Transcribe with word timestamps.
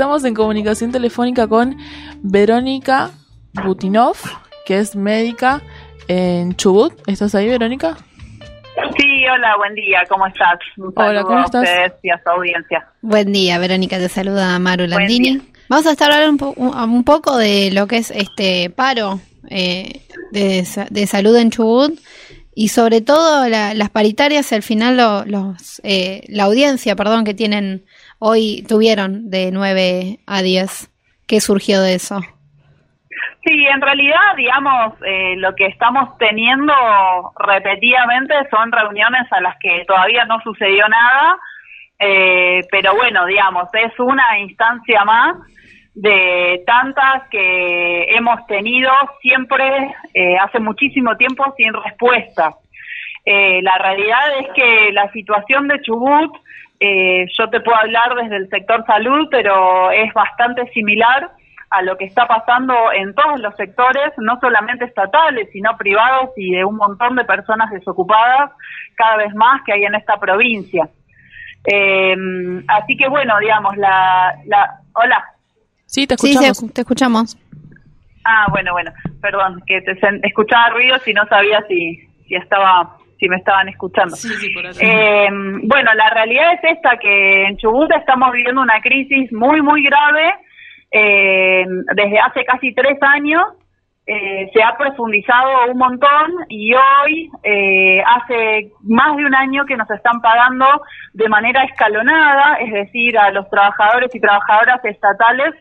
Estamos 0.00 0.22
en 0.24 0.32
comunicación 0.32 0.92
telefónica 0.92 1.48
con 1.48 1.76
Verónica 2.22 3.10
Butinov, 3.64 4.14
que 4.64 4.78
es 4.78 4.94
médica 4.94 5.60
en 6.06 6.54
Chubut. 6.54 6.92
¿Estás 7.08 7.34
ahí, 7.34 7.48
Verónica? 7.48 7.96
Sí, 8.96 9.26
hola, 9.26 9.56
buen 9.56 9.74
día, 9.74 10.04
¿cómo 10.08 10.24
estás? 10.28 10.60
hola, 10.94 11.24
¿cómo 11.24 11.44
estás? 11.44 11.68
A 11.68 11.92
y 12.00 12.10
a 12.10 12.22
su 12.22 12.28
audiencia. 12.30 12.86
Buen 13.02 13.32
día, 13.32 13.58
Verónica, 13.58 13.98
te 13.98 14.08
saluda 14.08 14.56
Maru 14.60 14.86
Landini. 14.86 15.42
Vamos 15.68 15.84
a 15.86 15.90
estar 15.90 16.12
hablando 16.12 16.52
un, 16.52 17.02
poco 17.02 17.36
de 17.36 17.72
lo 17.72 17.88
que 17.88 17.96
es 17.96 18.12
este 18.12 18.70
paro 18.70 19.18
eh, 19.50 20.02
de, 20.30 21.06
salud 21.08 21.34
en 21.34 21.50
Chubut 21.50 21.98
y 22.54 22.68
sobre 22.68 23.00
todo 23.00 23.48
las 23.48 23.90
paritarias, 23.90 24.52
al 24.52 24.62
final 24.62 25.26
los, 25.26 25.80
eh, 25.82 26.22
la 26.28 26.44
audiencia, 26.44 26.94
perdón, 26.94 27.24
que 27.24 27.34
tienen 27.34 27.84
hoy 28.18 28.64
tuvieron 28.68 29.30
de 29.30 29.50
9 29.52 30.18
a 30.26 30.42
10. 30.42 30.90
¿Qué 31.26 31.40
surgió 31.40 31.80
de 31.80 31.94
eso? 31.94 32.20
Sí, 33.44 33.66
en 33.66 33.80
realidad, 33.80 34.34
digamos, 34.36 34.94
eh, 35.06 35.36
lo 35.36 35.54
que 35.54 35.66
estamos 35.66 36.16
teniendo 36.18 36.74
repetidamente 37.38 38.34
son 38.50 38.70
reuniones 38.72 39.30
a 39.30 39.40
las 39.40 39.56
que 39.58 39.84
todavía 39.86 40.24
no 40.24 40.40
sucedió 40.40 40.86
nada, 40.88 41.38
eh, 41.98 42.60
pero 42.70 42.94
bueno, 42.94 43.24
digamos, 43.26 43.68
es 43.72 43.98
una 43.98 44.38
instancia 44.40 45.04
más 45.04 45.36
de 45.94 46.62
tantas 46.66 47.28
que 47.30 48.04
hemos 48.14 48.46
tenido 48.46 48.90
siempre 49.22 49.94
eh, 50.14 50.36
hace 50.38 50.60
muchísimo 50.60 51.16
tiempo 51.16 51.44
sin 51.56 51.72
respuesta. 51.72 52.54
la 53.24 53.78
realidad 53.78 54.38
es 54.40 54.48
que 54.54 54.92
la 54.92 55.10
situación 55.12 55.68
de 55.68 55.80
Chubut 55.82 56.32
eh, 56.80 57.26
yo 57.36 57.50
te 57.50 57.60
puedo 57.60 57.76
hablar 57.76 58.14
desde 58.14 58.36
el 58.36 58.48
sector 58.48 58.84
salud, 58.86 59.28
pero 59.30 59.90
es 59.90 60.12
bastante 60.14 60.66
similar 60.72 61.30
a 61.70 61.82
lo 61.82 61.98
que 61.98 62.06
está 62.06 62.26
pasando 62.26 62.74
en 62.92 63.14
todos 63.14 63.40
los 63.40 63.54
sectores, 63.56 64.12
no 64.18 64.38
solamente 64.40 64.86
estatales, 64.86 65.48
sino 65.52 65.76
privados 65.76 66.30
y 66.36 66.52
de 66.52 66.64
un 66.64 66.76
montón 66.76 67.16
de 67.16 67.24
personas 67.24 67.70
desocupadas 67.70 68.52
cada 68.94 69.16
vez 69.16 69.34
más 69.34 69.62
que 69.66 69.72
hay 69.72 69.84
en 69.84 69.94
esta 69.94 70.16
provincia. 70.18 70.88
Eh, 71.64 72.16
así 72.68 72.96
que 72.96 73.08
bueno, 73.08 73.38
digamos, 73.38 73.76
la, 73.76 74.34
la... 74.46 74.80
Hola. 74.94 75.24
Sí, 75.84 76.06
te 76.06 76.14
escuchamos. 76.14 76.72
te 76.72 76.80
escuchamos. 76.80 77.36
Ah, 78.24 78.46
bueno, 78.50 78.72
bueno, 78.72 78.92
perdón, 79.20 79.62
que 79.66 79.80
te 79.82 79.98
escuchaba 80.22 80.70
ruido 80.70 80.96
y 81.04 81.12
no 81.12 81.26
sabía 81.26 81.62
si, 81.68 81.96
si 82.26 82.34
estaba 82.34 82.97
si 83.18 83.28
me 83.28 83.36
estaban 83.36 83.68
escuchando. 83.68 84.16
Eh, 84.80 85.28
bueno, 85.64 85.94
la 85.94 86.10
realidad 86.10 86.54
es 86.54 86.76
esta, 86.76 86.96
que 86.98 87.44
en 87.46 87.56
Chubut 87.56 87.90
estamos 87.92 88.32
viviendo 88.32 88.62
una 88.62 88.80
crisis 88.80 89.32
muy, 89.32 89.60
muy 89.60 89.82
grave. 89.82 90.34
Eh, 90.90 91.66
desde 91.94 92.18
hace 92.18 92.44
casi 92.44 92.72
tres 92.74 92.96
años 93.02 93.42
eh, 94.06 94.48
se 94.54 94.62
ha 94.62 94.74
profundizado 94.78 95.70
un 95.70 95.76
montón 95.76 96.32
y 96.48 96.72
hoy 96.72 97.30
hace 98.06 98.70
más 98.84 99.16
de 99.16 99.26
un 99.26 99.34
año 99.34 99.66
que 99.66 99.76
nos 99.76 99.90
están 99.90 100.22
pagando 100.22 100.64
de 101.12 101.28
manera 101.28 101.64
escalonada, 101.64 102.54
es 102.60 102.72
decir, 102.72 103.18
a 103.18 103.30
los 103.32 103.50
trabajadores 103.50 104.14
y 104.14 104.20
trabajadoras 104.20 104.82
estatales 104.84 105.54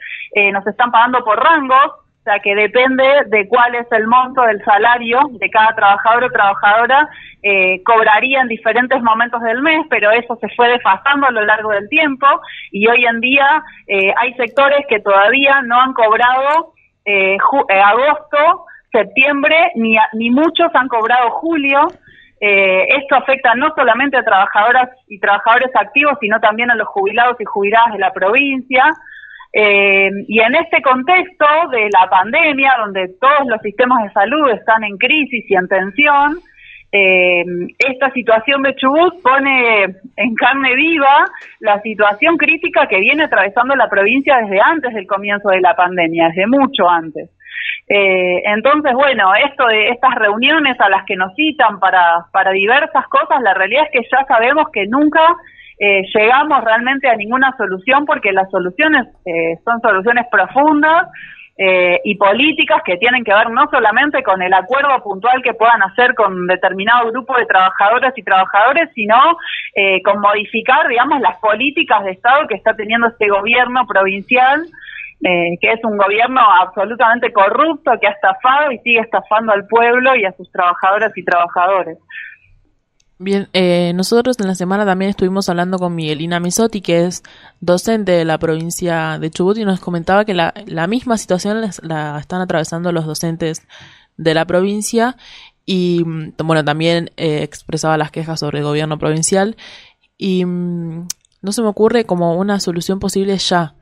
nos 0.54 0.66
están 0.66 0.92
pagando 0.92 1.24
por 1.26 1.38
rangos, 1.44 2.07
sea 2.28 2.40
que 2.40 2.54
depende 2.56 3.06
de 3.28 3.48
cuál 3.48 3.74
es 3.76 3.88
el 3.92 4.06
monto 4.06 4.42
del 4.42 4.62
salario 4.66 5.20
de 5.32 5.50
cada 5.50 5.74
trabajador 5.76 6.26
o 6.26 6.30
trabajadora 6.30 7.10
eh, 7.42 7.82
cobraría 7.84 8.42
en 8.42 8.50
diferentes 8.50 9.02
momentos 9.02 9.42
del 9.42 9.62
mes, 9.62 9.86
pero 9.90 10.12
eso 10.12 10.38
se 10.42 10.50
fue 10.50 10.68
desfasando 10.70 11.28
a 11.28 11.32
lo 11.32 11.46
largo 11.46 11.72
del 11.72 11.88
tiempo 11.88 12.28
y 12.72 12.86
hoy 12.88 13.06
en 13.06 13.22
día 13.22 13.64
eh, 13.88 14.14
hay 14.18 14.34
sectores 14.34 14.86
que 14.90 15.00
todavía 15.00 15.62
no 15.62 15.80
han 15.80 15.94
cobrado 15.94 16.74
eh, 17.06 17.38
eh, 17.38 17.82
agosto, 17.82 18.66
septiembre, 18.92 19.72
ni, 19.76 19.96
ni 20.14 20.30
muchos 20.30 20.68
han 20.74 20.90
cobrado 20.90 21.30
julio. 21.32 21.88
esto 22.40 23.16
afecta 23.16 23.56
no 23.56 23.74
solamente 23.76 24.18
a 24.18 24.24
trabajadoras 24.24 24.90
y 25.08 25.20
trabajadores 25.20 25.72
activos, 25.74 26.18
sino 26.20 26.40
también 26.40 26.70
a 26.70 26.76
los 26.76 26.88
jubilados 26.90 27.38
y 27.40 27.46
jubiladas 27.46 27.94
de 27.94 28.00
la 28.00 28.12
provincia. 28.12 28.84
Y 29.54 30.40
en 30.40 30.56
este 30.56 30.82
contexto 30.82 31.46
de 31.72 31.90
la 31.92 32.10
pandemia, 32.10 32.74
donde 32.80 33.16
todos 33.20 33.48
los 33.48 33.62
sistemas 33.62 34.04
de 34.04 34.12
salud 34.12 34.50
están 34.52 34.84
en 34.84 34.98
crisis 34.98 35.46
y 35.50 35.56
en 35.56 35.68
tensión, 35.68 36.38
eh, 36.92 37.44
esta 37.80 38.12
situación 38.12 38.62
de 38.64 38.74
Chubut 38.76 39.22
pone 39.22 39.84
en 40.16 40.36
carne 40.36 40.74
viva 40.76 41.26
la 41.60 41.82
situación 41.82 42.38
crítica 42.38 42.88
que 42.88 43.00
viene 43.00 43.24
atravesando 43.24 43.76
la 43.76 43.90
provincia 43.90 44.38
desde 44.38 44.62
antes 44.62 44.94
del 44.94 45.06
comienzo 45.06 45.50
de 45.50 45.60
la 45.60 45.76
pandemia, 45.76 46.30
desde 46.30 46.48
mucho 46.48 46.90
antes. 46.90 47.30
Eh, 47.90 48.42
entonces, 48.46 48.94
bueno, 48.94 49.34
esto 49.36 49.68
de 49.68 49.90
estas 49.90 50.16
reuniones 50.16 50.80
a 50.80 50.90
las 50.90 51.04
que 51.06 51.16
nos 51.16 51.34
citan 51.36 51.80
para, 51.80 52.26
para 52.32 52.52
diversas 52.52 53.06
cosas, 53.08 53.42
la 53.42 53.54
realidad 53.54 53.84
es 53.86 53.92
que 53.92 54.10
ya 54.10 54.26
sabemos 54.26 54.68
que 54.72 54.86
nunca 54.88 55.22
eh, 55.80 56.02
llegamos 56.14 56.64
realmente 56.64 57.08
a 57.08 57.16
ninguna 57.16 57.56
solución 57.58 58.06
porque 58.06 58.32
las 58.32 58.50
soluciones 58.50 59.08
eh, 59.26 59.60
son 59.64 59.80
soluciones 59.82 60.26
profundas, 60.32 61.08
eh, 61.60 62.00
y 62.04 62.16
políticas 62.18 62.84
que 62.86 62.98
tienen 62.98 63.24
que 63.24 63.34
ver 63.34 63.50
no 63.50 63.68
solamente 63.72 64.22
con 64.22 64.40
el 64.44 64.54
acuerdo 64.54 65.02
puntual 65.02 65.42
que 65.42 65.56
puedan 65.56 65.82
hacer 65.82 66.14
con 66.14 66.46
determinado 66.46 67.10
grupo 67.12 67.36
de 67.36 67.48
trabajadoras 67.48 68.16
y 68.16 68.22
trabajadores, 68.22 68.92
sino 68.94 69.16
eh, 69.74 70.04
con 70.04 70.20
modificar, 70.20 70.88
digamos, 70.88 71.20
las 71.20 71.40
políticas 71.40 72.04
de 72.04 72.12
Estado 72.12 72.48
que 72.48 72.54
está 72.54 72.76
teniendo 72.76 73.08
este 73.08 73.28
gobierno 73.30 73.88
provincial. 73.88 74.66
Eh, 75.20 75.58
que 75.60 75.72
es 75.72 75.84
un 75.84 75.98
gobierno 75.98 76.42
absolutamente 76.62 77.34
corrupto 77.34 77.92
que 78.00 78.06
ha 78.06 78.12
estafado 78.12 78.72
y 78.72 78.78
sigue 78.78 79.00
estafando 79.00 79.52
al 79.52 79.66
pueblo 79.66 80.16
y 80.16 80.24
a 80.26 80.32
sus 80.34 80.52
trabajadoras 80.52 81.12
y 81.18 81.26
trabajadores. 81.26 81.98
Bien, 83.20 83.50
eh, 83.54 83.94
nosotros 83.96 84.40
en 84.40 84.48
la 84.48 84.54
semana 84.54 84.86
también 84.86 85.10
estuvimos 85.10 85.50
hablando 85.50 85.80
con 85.80 85.96
Miguelina 85.96 86.40
Misotti, 86.40 86.82
que 86.82 87.06
es 87.06 87.24
docente 87.60 88.12
de 88.12 88.26
la 88.26 88.38
provincia 88.38 89.18
de 89.20 89.32
Chubut, 89.32 89.58
y 89.58 89.66
nos 89.66 89.80
comentaba 89.80 90.24
que 90.24 90.36
la, 90.36 90.54
la 90.68 90.86
misma 90.86 91.18
situación 91.18 91.62
la 91.82 92.20
están 92.20 92.42
atravesando 92.42 92.92
los 92.92 93.08
docentes 93.08 93.64
de 94.18 94.34
la 94.36 94.46
provincia 94.46 95.18
y, 95.66 96.04
mm, 96.06 96.34
bueno, 96.44 96.64
también 96.64 97.12
eh, 97.18 97.44
expresaba 97.44 97.98
las 97.98 98.12
quejas 98.12 98.40
sobre 98.40 98.60
el 98.60 98.66
gobierno 98.66 99.00
provincial 99.00 99.58
y 100.18 100.46
mm, 100.46 101.08
no 101.42 101.52
se 101.52 101.62
me 101.62 101.68
ocurre 101.68 102.06
como 102.06 102.36
una 102.38 102.60
solución 102.60 103.00
posible 103.00 103.38
ya, 103.38 103.76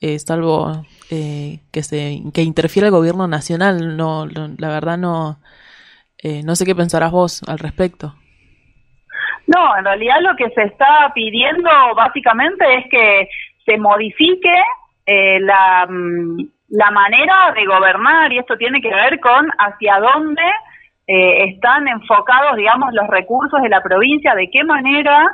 eh, 0.00 0.18
salvo 0.18 0.84
eh, 1.10 1.60
que 1.70 1.82
se 1.82 2.22
que 2.32 2.42
interfiera 2.42 2.88
el 2.88 2.92
gobierno 2.92 3.26
nacional. 3.28 3.96
No, 3.96 4.26
la 4.26 4.68
verdad 4.68 4.98
no, 4.98 5.40
eh, 6.18 6.42
no 6.42 6.56
sé 6.56 6.64
qué 6.66 6.74
pensarás 6.74 7.12
vos 7.12 7.42
al 7.46 7.58
respecto. 7.58 8.14
No, 9.46 9.76
en 9.76 9.84
realidad 9.84 10.16
lo 10.20 10.34
que 10.36 10.50
se 10.50 10.62
está 10.62 11.12
pidiendo 11.14 11.70
básicamente 11.94 12.64
es 12.78 12.84
que 12.90 13.28
se 13.64 13.78
modifique 13.78 14.54
eh, 15.06 15.38
la, 15.40 15.86
mm, 15.88 16.38
la 16.70 16.90
manera 16.90 17.52
de 17.54 17.64
gobernar 17.64 18.32
y 18.32 18.38
esto 18.38 18.56
tiene 18.56 18.80
que 18.80 18.92
ver 18.92 19.20
con 19.20 19.48
hacia 19.58 19.98
dónde 20.00 20.42
eh, 21.06 21.44
están 21.50 21.86
enfocados, 21.86 22.56
digamos, 22.56 22.92
los 22.92 23.06
recursos 23.08 23.62
de 23.62 23.68
la 23.68 23.80
provincia, 23.80 24.34
de 24.34 24.50
qué 24.50 24.64
manera 24.64 25.24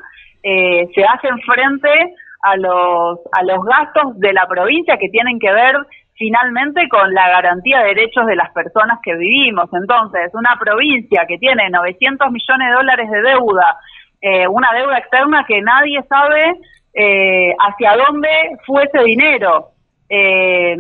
eh, 0.43 0.89
se 0.95 1.05
hacen 1.05 1.39
frente 1.41 2.15
a 2.43 2.57
los, 2.57 3.21
a 3.33 3.43
los 3.45 3.65
gastos 3.65 4.19
de 4.19 4.33
la 4.35 4.47
provincia 4.47 4.99
que 4.99 5.09
tienen 5.09 5.39
que 5.39 5.51
ver 5.51 5.77
finalmente 6.17 6.89
con 6.89 7.15
la 7.15 7.29
garantía 7.29 7.81
de 7.81 7.95
derechos 7.95 8.27
de 8.27 8.37
las 8.37 8.53
personas 8.53 8.99
que 9.03 9.15
vivimos. 9.17 9.71
Entonces, 9.73 10.31
una 10.35 10.59
provincia 10.61 11.25
que 11.27 11.39
tiene 11.39 11.71
900 11.71 12.31
millones 12.31 12.69
de 12.69 12.75
dólares 12.75 13.11
de 13.11 13.23
deuda 13.23 13.79
eh, 14.23 14.47
una 14.47 14.73
deuda 14.73 14.99
externa 14.99 15.45
que 15.47 15.61
nadie 15.61 16.01
sabe 16.09 16.55
eh, 16.95 17.53
hacia 17.59 17.97
dónde 17.97 18.29
fue 18.65 18.85
ese 18.85 19.03
dinero. 19.05 19.71
Eh, 20.09 20.77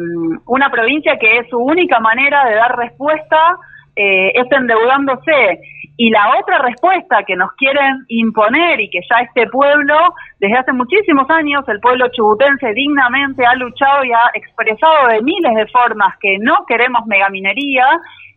una 0.46 0.70
provincia 0.70 1.18
que 1.18 1.38
es 1.38 1.48
su 1.48 1.58
única 1.58 1.98
manera 1.98 2.44
de 2.44 2.54
dar 2.54 2.76
respuesta 2.76 3.56
es 3.94 4.50
endeudándose. 4.50 5.60
Y 5.98 6.08
la 6.08 6.38
otra 6.40 6.58
respuesta 6.60 7.24
que 7.24 7.36
nos 7.36 7.52
quieren 7.52 8.06
imponer 8.08 8.80
y 8.80 8.88
que 8.88 9.00
ya 9.10 9.18
este 9.18 9.46
pueblo, 9.48 10.14
desde 10.40 10.56
hace 10.56 10.72
muchísimos 10.72 11.28
años, 11.28 11.68
el 11.68 11.78
pueblo 11.80 12.08
chubutense 12.08 12.72
dignamente 12.72 13.44
ha 13.44 13.54
luchado 13.54 14.02
y 14.04 14.12
ha 14.12 14.30
expresado 14.32 15.08
de 15.08 15.20
miles 15.20 15.54
de 15.54 15.66
formas 15.66 16.16
que 16.20 16.38
no 16.38 16.64
queremos 16.66 17.04
megaminería, 17.06 17.86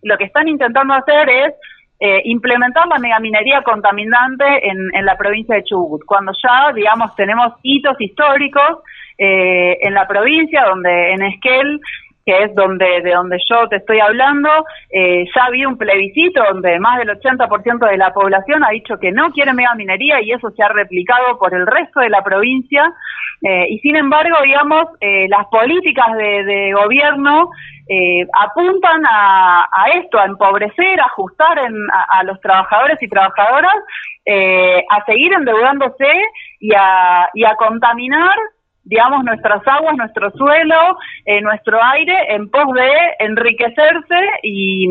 lo 0.01 0.17
que 0.17 0.25
están 0.25 0.49
intentando 0.49 0.93
hacer 0.93 1.29
es 1.29 1.53
eh, 1.99 2.21
implementar 2.25 2.87
la 2.87 2.99
megaminería 2.99 3.61
contaminante 3.61 4.43
en, 4.67 4.89
en, 4.93 5.05
la 5.05 5.17
provincia 5.17 5.55
de 5.55 5.63
Chubut, 5.63 6.03
cuando 6.05 6.33
ya, 6.33 6.73
digamos, 6.73 7.15
tenemos 7.15 7.53
hitos 7.63 7.95
históricos 7.99 8.79
eh, 9.17 9.77
en 9.81 9.93
la 9.93 10.05
provincia, 10.05 10.65
donde 10.65 11.13
en 11.13 11.23
Esquel 11.23 11.79
que 12.25 12.43
es 12.43 12.55
donde 12.55 13.01
de 13.01 13.11
donde 13.11 13.37
yo 13.47 13.67
te 13.69 13.77
estoy 13.77 13.99
hablando, 13.99 14.49
eh, 14.89 15.25
ya 15.33 15.45
había 15.45 15.67
un 15.67 15.77
plebiscito 15.77 16.43
donde 16.43 16.79
más 16.79 16.97
del 16.97 17.09
80% 17.09 17.87
de 17.87 17.97
la 17.97 18.11
población 18.13 18.63
ha 18.63 18.71
dicho 18.71 18.97
que 18.99 19.11
no 19.11 19.31
quiere 19.31 19.53
megaminería 19.53 20.21
y 20.21 20.31
eso 20.31 20.49
se 20.49 20.63
ha 20.63 20.69
replicado 20.69 21.37
por 21.37 21.53
el 21.53 21.67
resto 21.67 21.99
de 21.99 22.09
la 22.09 22.23
provincia. 22.23 22.91
Eh, 23.43 23.67
y 23.69 23.79
sin 23.79 23.95
embargo, 23.95 24.37
digamos, 24.43 24.85
eh, 25.01 25.27
las 25.29 25.45
políticas 25.47 26.17
de, 26.17 26.73
gobierno 26.73 27.51
apuntan 28.33 29.03
a, 29.07 29.67
esto, 29.93 30.17
a 30.17 30.25
empobrecer, 30.25 30.99
a 30.99 31.05
ajustar 31.05 31.59
a, 31.59 32.23
los 32.23 32.41
trabajadores 32.41 32.97
y 32.99 33.07
trabajadoras, 33.07 33.75
a 34.89 35.05
seguir 35.05 35.31
endeudándose 35.33 36.11
y 36.59 36.73
a, 36.73 37.29
y 37.35 37.43
a 37.45 37.55
contaminar 37.55 38.35
digamos, 38.85 39.23
nuestras 39.23 39.61
aguas, 39.67 39.97
nuestro 39.97 40.31
suelo, 40.31 40.97
eh, 41.25 41.41
nuestro 41.41 41.83
aire, 41.83 42.33
en 42.33 42.49
pos 42.49 42.73
de 42.73 42.91
enriquecerse 43.19 44.19
y, 44.43 44.87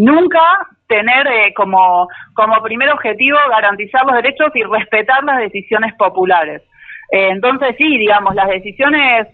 nunca 0.00 0.40
tener 0.86 1.26
eh, 1.26 1.54
como, 1.56 2.06
como 2.34 2.62
primer 2.62 2.90
objetivo 2.90 3.38
garantizar 3.50 4.04
los 4.04 4.16
derechos 4.16 4.48
y 4.54 4.62
respetar 4.62 5.24
las 5.24 5.38
decisiones 5.38 5.94
populares. 5.94 6.62
Eh, 7.10 7.28
entonces 7.30 7.74
sí, 7.78 7.98
digamos, 7.98 8.34
las 8.34 8.48
decisiones 8.48 9.28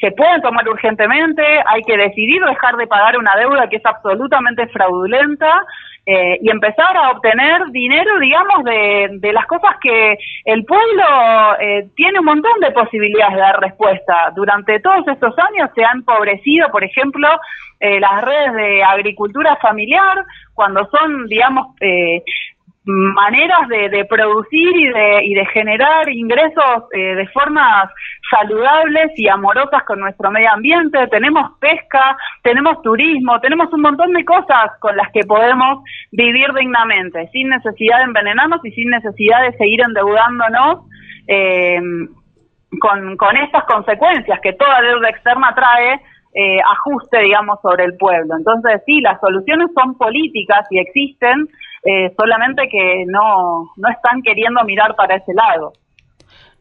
se 0.00 0.10
pueden 0.12 0.42
tomar 0.42 0.68
urgentemente, 0.68 1.42
hay 1.66 1.82
que 1.82 1.96
decidir 1.96 2.42
dejar 2.44 2.76
de 2.76 2.86
pagar 2.86 3.16
una 3.16 3.36
deuda 3.36 3.68
que 3.68 3.76
es 3.76 3.86
absolutamente 3.86 4.66
fraudulenta, 4.68 5.64
eh, 6.04 6.38
y 6.42 6.50
empezar 6.50 6.96
a 6.96 7.12
obtener 7.12 7.62
dinero, 7.70 8.18
digamos, 8.18 8.64
de, 8.64 9.08
de 9.20 9.32
las 9.32 9.46
cosas 9.46 9.76
que 9.80 10.18
el 10.44 10.64
pueblo 10.64 11.04
eh, 11.60 11.88
tiene 11.94 12.18
un 12.18 12.24
montón 12.24 12.58
de 12.60 12.72
posibilidades 12.72 13.34
de 13.34 13.40
dar 13.40 13.60
respuesta. 13.60 14.32
Durante 14.34 14.80
todos 14.80 15.06
estos 15.06 15.32
años 15.38 15.70
se 15.76 15.84
han 15.84 15.98
empobrecido, 15.98 16.68
por 16.70 16.82
ejemplo, 16.82 17.28
eh, 17.78 18.00
las 18.00 18.20
redes 18.22 18.52
de 18.52 18.82
agricultura 18.82 19.56
familiar, 19.62 20.24
cuando 20.54 20.88
son, 20.90 21.26
digamos, 21.28 21.68
eh, 21.80 22.24
maneras 22.84 23.68
de, 23.68 23.88
de, 23.88 24.04
producir 24.04 24.76
y 24.76 24.88
de, 24.88 25.24
y 25.24 25.34
de 25.34 25.46
generar 25.46 26.08
ingresos 26.08 26.84
eh, 26.92 27.14
de 27.14 27.28
formas 27.28 27.88
saludables 28.30 29.12
y 29.16 29.28
amorosas 29.28 29.84
con 29.84 30.00
nuestro 30.00 30.30
medio 30.30 30.50
ambiente. 30.52 31.06
Tenemos 31.08 31.58
pesca, 31.60 32.16
tenemos 32.42 32.82
turismo, 32.82 33.40
tenemos 33.40 33.72
un 33.72 33.82
montón 33.82 34.12
de 34.12 34.24
cosas 34.24 34.72
con 34.80 34.96
las 34.96 35.10
que 35.12 35.20
podemos 35.20 35.84
vivir 36.10 36.52
dignamente, 36.58 37.28
sin 37.32 37.48
necesidad 37.48 37.98
de 37.98 38.04
envenenarnos 38.04 38.64
y 38.64 38.72
sin 38.72 38.88
necesidad 38.88 39.42
de 39.42 39.56
seguir 39.56 39.80
endeudándonos. 39.82 40.86
Eh, 41.28 41.80
con, 42.80 43.36
estas 43.36 43.64
consecuencias 43.64 44.40
que 44.40 44.52
toda 44.54 44.80
deuda 44.80 45.08
externa 45.08 45.54
trae, 45.54 46.00
eh, 46.34 46.58
ajuste, 46.60 47.18
digamos, 47.18 47.60
sobre 47.60 47.84
el 47.84 47.96
pueblo. 47.96 48.36
Entonces, 48.36 48.82
sí, 48.86 49.00
las 49.00 49.20
soluciones 49.20 49.68
son 49.74 49.96
políticas 49.98 50.66
y 50.70 50.78
existen, 50.78 51.48
eh, 51.84 52.14
solamente 52.16 52.68
que 52.70 53.04
no, 53.06 53.72
no 53.76 53.88
están 53.88 54.22
queriendo 54.22 54.62
mirar 54.64 54.94
para 54.94 55.16
ese 55.16 55.34
lado. 55.34 55.72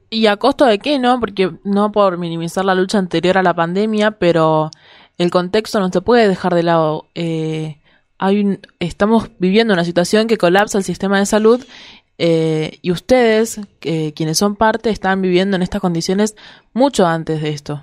¿Y 0.10 0.26
a 0.28 0.38
costo 0.38 0.66
de 0.66 0.80
qué, 0.80 0.98
no? 0.98 1.20
Porque 1.20 1.52
no 1.64 1.92
por 1.92 2.18
minimizar 2.18 2.66
la 2.66 2.76
lucha 2.76 2.98
anterior 2.98 3.38
a 3.38 3.44
la 3.44 3.54
pandemia, 3.54 4.12
pero 4.12 4.72
el 5.18 5.30
contexto 5.30 5.80
no 5.80 5.90
se 5.90 6.02
puede 6.02 6.28
dejar 6.28 6.56
de 6.56 6.64
lado. 6.64 7.06
Eh, 7.14 7.78
hay 8.18 8.60
estamos 8.80 9.30
viviendo 9.40 9.74
una 9.74 9.84
situación 9.84 10.28
que 10.28 10.38
colapsa 10.38 10.80
el 10.80 10.84
sistema 10.84 11.20
de 11.20 11.26
salud 11.26 11.64
eh, 12.18 12.80
y 12.82 12.92
ustedes, 12.92 13.62
quienes 13.80 14.38
son 14.38 14.56
parte, 14.56 14.90
están 14.90 15.22
viviendo 15.22 15.56
en 15.56 15.62
estas 15.62 15.82
condiciones 15.82 16.36
mucho 16.74 17.06
antes 17.06 17.42
de 17.42 17.50
esto. 17.50 17.82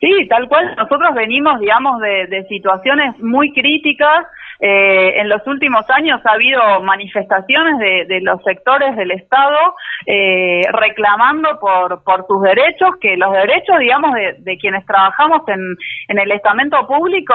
Sí, 0.00 0.28
tal 0.28 0.48
cual. 0.48 0.74
Nosotros 0.76 1.14
venimos, 1.14 1.60
digamos, 1.60 2.00
de 2.00 2.46
situaciones 2.48 3.18
muy 3.20 3.52
críticas 3.52 4.26
eh, 4.60 5.20
en 5.20 5.28
los 5.28 5.46
últimos 5.46 5.84
años 5.90 6.20
ha 6.24 6.32
habido 6.32 6.80
manifestaciones 6.82 7.78
de, 7.78 8.20
los 8.22 8.42
sectores 8.42 8.96
del 8.96 9.10
Estado 9.10 9.74
eh, 10.06 10.62
reclamando 10.72 11.58
por, 11.60 12.02
por 12.04 12.26
sus 12.26 12.42
derechos, 12.42 12.90
que 13.00 13.16
los 13.16 13.32
derechos, 13.32 13.78
digamos, 13.78 14.12
de, 14.14 14.58
quienes 14.58 14.86
trabajamos 14.86 15.42
en, 15.48 15.60
en, 16.08 16.18
el 16.18 16.30
estamento 16.30 16.86
público 16.86 17.34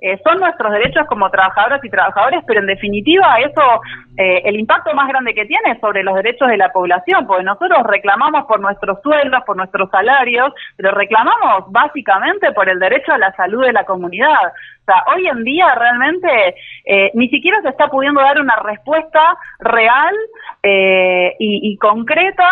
eh, 0.00 0.18
son 0.24 0.40
nuestros 0.40 0.72
derechos 0.72 1.06
como 1.08 1.30
trabajadoras 1.30 1.82
y 1.84 1.90
trabajadores, 1.90 2.42
pero 2.46 2.60
en 2.60 2.66
definitiva 2.66 3.38
eso, 3.38 3.80
eh, 4.18 4.42
el 4.44 4.56
impacto 4.56 4.94
más 4.94 5.08
grande 5.08 5.34
que 5.34 5.44
tiene 5.44 5.72
es 5.72 5.80
sobre 5.80 6.02
los 6.02 6.14
derechos 6.14 6.48
de 6.48 6.56
la 6.56 6.70
población, 6.70 7.26
porque 7.26 7.44
nosotros 7.44 7.82
reclamamos 7.84 8.44
por 8.46 8.60
nuestros 8.60 9.00
sueldos, 9.02 9.42
por 9.46 9.56
nuestros 9.56 9.90
salarios, 9.90 10.52
pero 10.76 10.92
reclamamos 10.92 11.70
básicamente 11.70 12.52
por 12.52 12.68
el 12.68 12.78
derecho 12.78 13.12
a 13.12 13.18
la 13.18 13.32
salud 13.36 13.64
de 13.64 13.72
la 13.72 13.84
comunidad. 13.84 14.52
Sea, 14.86 15.02
hoy 15.12 15.26
en 15.26 15.42
día 15.42 15.74
realmente 15.74 16.54
eh, 16.84 17.10
ni 17.14 17.28
siquiera 17.28 17.60
se 17.62 17.70
está 17.70 17.88
pudiendo 17.88 18.20
dar 18.20 18.40
una 18.40 18.54
respuesta 18.62 19.36
real 19.58 20.14
eh, 20.62 21.34
y, 21.40 21.76
concreta 21.78 22.48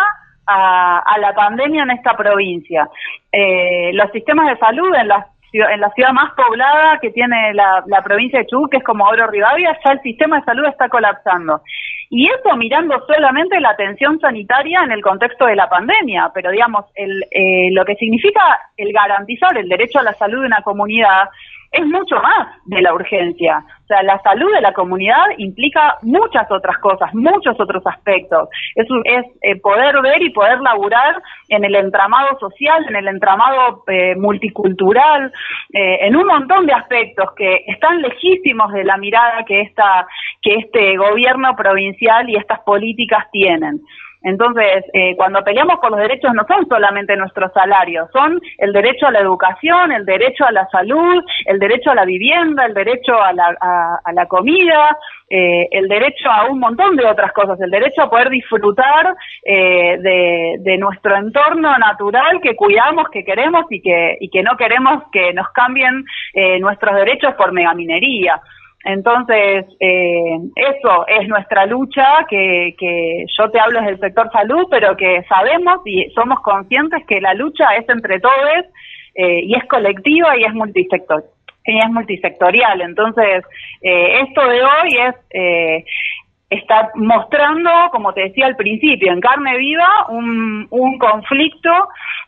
a, 0.47 1.17
la 1.21 1.33
pandemia 1.33 1.85
en 1.85 1.93
esta 1.93 2.17
provincia. 2.17 2.89
Eh, 3.31 3.93
los 3.95 4.11
sistemas 4.11 4.49
de 4.49 4.59
salud 4.59 4.93
en 4.95 5.09
las 5.09 5.27
en 5.57 5.81
la 5.81 5.91
ciudad 5.91 6.11
más 6.11 6.33
poblada 6.33 6.99
que 7.01 7.11
tiene 7.11 7.55
la, 7.55 8.03
provincia 8.03 8.41
de 8.41 8.47
Chubut, 8.47 8.73
que 8.73 8.79
es 8.79 8.83
como 8.83 9.05
Oro 9.05 9.29
Rivadavia, 9.29 9.79
ya 9.85 9.93
el 9.93 10.01
sistema 10.01 10.41
de 10.41 10.47
salud 10.47 10.67
está 10.67 10.89
colapsando. 10.89 11.63
Y 12.11 12.29
eso 12.29 12.57
mirando 12.57 13.01
solamente 13.07 13.61
la 13.61 13.71
atención 13.71 14.19
sanitaria 14.19 14.83
en 14.83 14.91
el 14.91 15.01
contexto 15.01 15.47
de 15.47 15.55
la 15.55 15.69
pandemia, 15.69 16.33
pero 16.35 16.51
digamos, 16.51 16.87
el, 16.97 17.25
lo 17.73 17.85
que 17.85 17.95
significa 17.95 18.41
el 18.77 18.93
garantizar 18.93 19.57
el 19.57 19.69
derecho 19.69 20.01
a 20.01 20.03
la 20.03 20.15
salud 20.15 20.41
de 20.41 20.47
una 20.47 20.63
comunidad 20.63 21.29
es 21.75 21.87
mucho 21.87 22.17
más 22.17 22.49
de 22.67 22.81
la 22.81 22.95
urgencia. 22.95 23.65
O 23.85 23.87
sea, 23.87 24.03
la 24.03 24.19
salud 24.23 24.51
de 24.55 24.63
la 24.63 24.73
comunidad 24.73 25.25
implica 25.37 25.99
muchas 26.03 26.51
otras 26.51 26.79
cosas, 26.79 27.13
muchos 27.15 27.61
otros 27.61 27.83
aspectos. 27.87 28.49
Es, 28.75 28.87
es 29.05 29.25
eh, 29.43 29.61
poder 29.61 30.01
ver 30.01 30.23
y 30.23 30.31
poder 30.31 30.61
laburar 30.61 31.21
en 31.49 31.65
el 31.65 31.75
entramado 31.75 32.39
social, 32.39 32.87
en 32.89 32.97
el 32.97 33.09
entramado 33.09 33.85
eh, 33.89 34.15
multicultural, 34.17 35.33
eh, 35.73 35.99
en 36.01 36.17
un 36.17 36.27
montón 36.27 36.67
de 36.67 36.73
aspectos 36.73 37.31
que 37.37 37.65
están 37.67 38.01
lejísimos 38.01 38.73
de 38.73 38.85
la 38.85 38.97
mirada 38.97 39.45
que, 39.45 39.61
esta, 39.61 40.07
que 40.41 40.55
este 40.55 40.97
gobierno 40.97 41.55
provincial 41.57 42.31
y 42.31 42.37
estas 42.37 42.61
políticas 42.61 43.27
tienen. 43.33 43.81
Entonces, 44.25 44.85
eh, 44.95 45.15
cuando 45.17 45.45
peleamos 45.45 45.79
por 45.81 45.91
los 45.91 46.01
derechos 46.01 46.33
no 46.33 46.47
son 46.49 46.67
solamente 46.67 47.15
nuestros 47.15 47.53
salarios, 47.53 48.09
son 48.11 48.41
el 48.57 48.73
derecho 48.73 49.07
a 49.07 49.11
la 49.11 49.21
educación, 49.21 49.93
el 49.93 50.07
derecho 50.07 50.47
a 50.47 50.53
la 50.53 50.67
salud, 50.69 51.23
el 51.45 51.59
derecho 51.59 51.91
a 51.91 51.95
la 51.95 52.07
vivienda, 52.07 52.65
el 52.65 52.73
derecho 52.73 53.23
a 53.23 53.33
la, 53.35 54.27
comida, 54.27 54.97
eh, 55.29 55.69
el 55.71 55.89
derecho 55.89 56.31
a 56.31 56.47
un 56.47 56.59
montón 56.59 56.97
de 56.97 57.05
otras 57.05 57.33
cosas, 57.33 57.61
el 57.61 57.71
derecho 57.71 58.03
a 58.03 58.11
poder 58.11 58.31
disfrutar 58.31 59.15
eh, 59.45 59.99
de, 59.99 60.57
de, 60.61 60.79
nuestro 60.79 61.17
entorno 61.17 61.77
natural 61.77 62.41
que 62.43 62.57
cuidamos, 62.57 63.09
que 63.11 63.25
queremos 63.25 63.65
y 63.69 63.83
que, 63.83 64.17
y 64.21 64.31
que 64.31 64.43
no 64.43 64.57
queremos 64.57 65.05
que 65.13 65.35
nos 65.35 65.49
cambien 65.51 66.03
eh, 66.33 66.59
nuestros 66.61 66.95
derechos 66.95 67.35
por 67.35 67.53
megaminería. 67.53 68.41
Entonces, 68.85 69.65
eh, 69.81 70.39
eso 70.57 71.07
es 71.07 71.27
nuestra 71.29 71.65
lucha, 71.67 72.27
que, 72.29 72.75
que 72.79 73.25
yo 73.39 73.51
te 73.51 73.59
hablo 73.59 73.81
desde 73.81 73.93
el 73.95 74.01
sector 74.01 74.31
salud, 74.31 74.67
pero 74.71 74.97
que 74.97 75.23
sabemos 75.29 75.81
y 75.87 76.11
somos 76.15 76.41
conscientes 76.41 77.05
que 77.07 77.21
la 77.21 77.35
lucha 77.35 77.75
es 77.77 77.89
entre 77.89 78.21
todos 78.21 78.65
eh, 79.15 79.41
y 79.43 79.55
es 79.57 79.65
colectiva 79.69 80.37
y 80.37 80.45
es 80.45 80.53
multisector 80.53 81.25
y 81.67 81.79
es 81.79 81.91
multisectorial. 81.91 82.83
Entonces, 82.83 83.45
eh, 83.81 84.21
esto 84.21 84.47
de 84.47 84.63
hoy 84.63 84.99
es 85.09 85.15
eh, 85.31 85.85
está 86.51 86.91
mostrando, 86.95 87.71
como 87.91 88.13
te 88.13 88.23
decía 88.23 88.47
al 88.47 88.57
principio, 88.57 89.13
en 89.13 89.21
carne 89.21 89.57
viva 89.57 90.07
un, 90.09 90.67
un 90.71 90.99
conflicto 90.99 91.71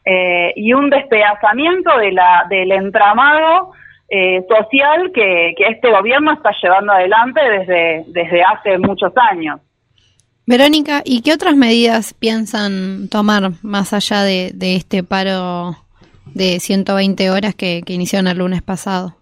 eh, 0.05 0.53
y 0.57 0.73
un 0.73 0.91
despedazamiento 0.91 1.97
de 1.99 2.13
la, 2.13 2.47
del 2.49 2.73
entramado 2.73 3.73
eh, 4.09 4.45
social 4.49 5.11
que, 5.13 5.55
este 5.59 5.91
gobierno 5.91 6.33
está 6.33 6.51
llevando 6.63 6.93
adelante 6.93 7.41
desde, 7.43 8.05
desde 8.09 8.43
hace 8.43 8.79
muchos 8.79 9.13
años. 9.31 9.61
Verónica, 10.47 11.03
¿y 11.05 11.23
qué 11.23 11.33
otras 11.33 11.57
medidas 11.57 12.15
piensan 12.15 13.09
tomar 13.09 13.51
más 13.63 13.93
allá 13.93 14.23
de, 14.23 14.53
este 14.61 15.03
paro 15.03 15.77
de 16.27 16.61
120 16.61 17.31
horas 17.31 17.55
que, 17.57 17.83
que 17.85 17.95
iniciaron 17.95 18.29
el 18.29 18.39
lunes 18.39 18.63
pasado? 18.63 19.17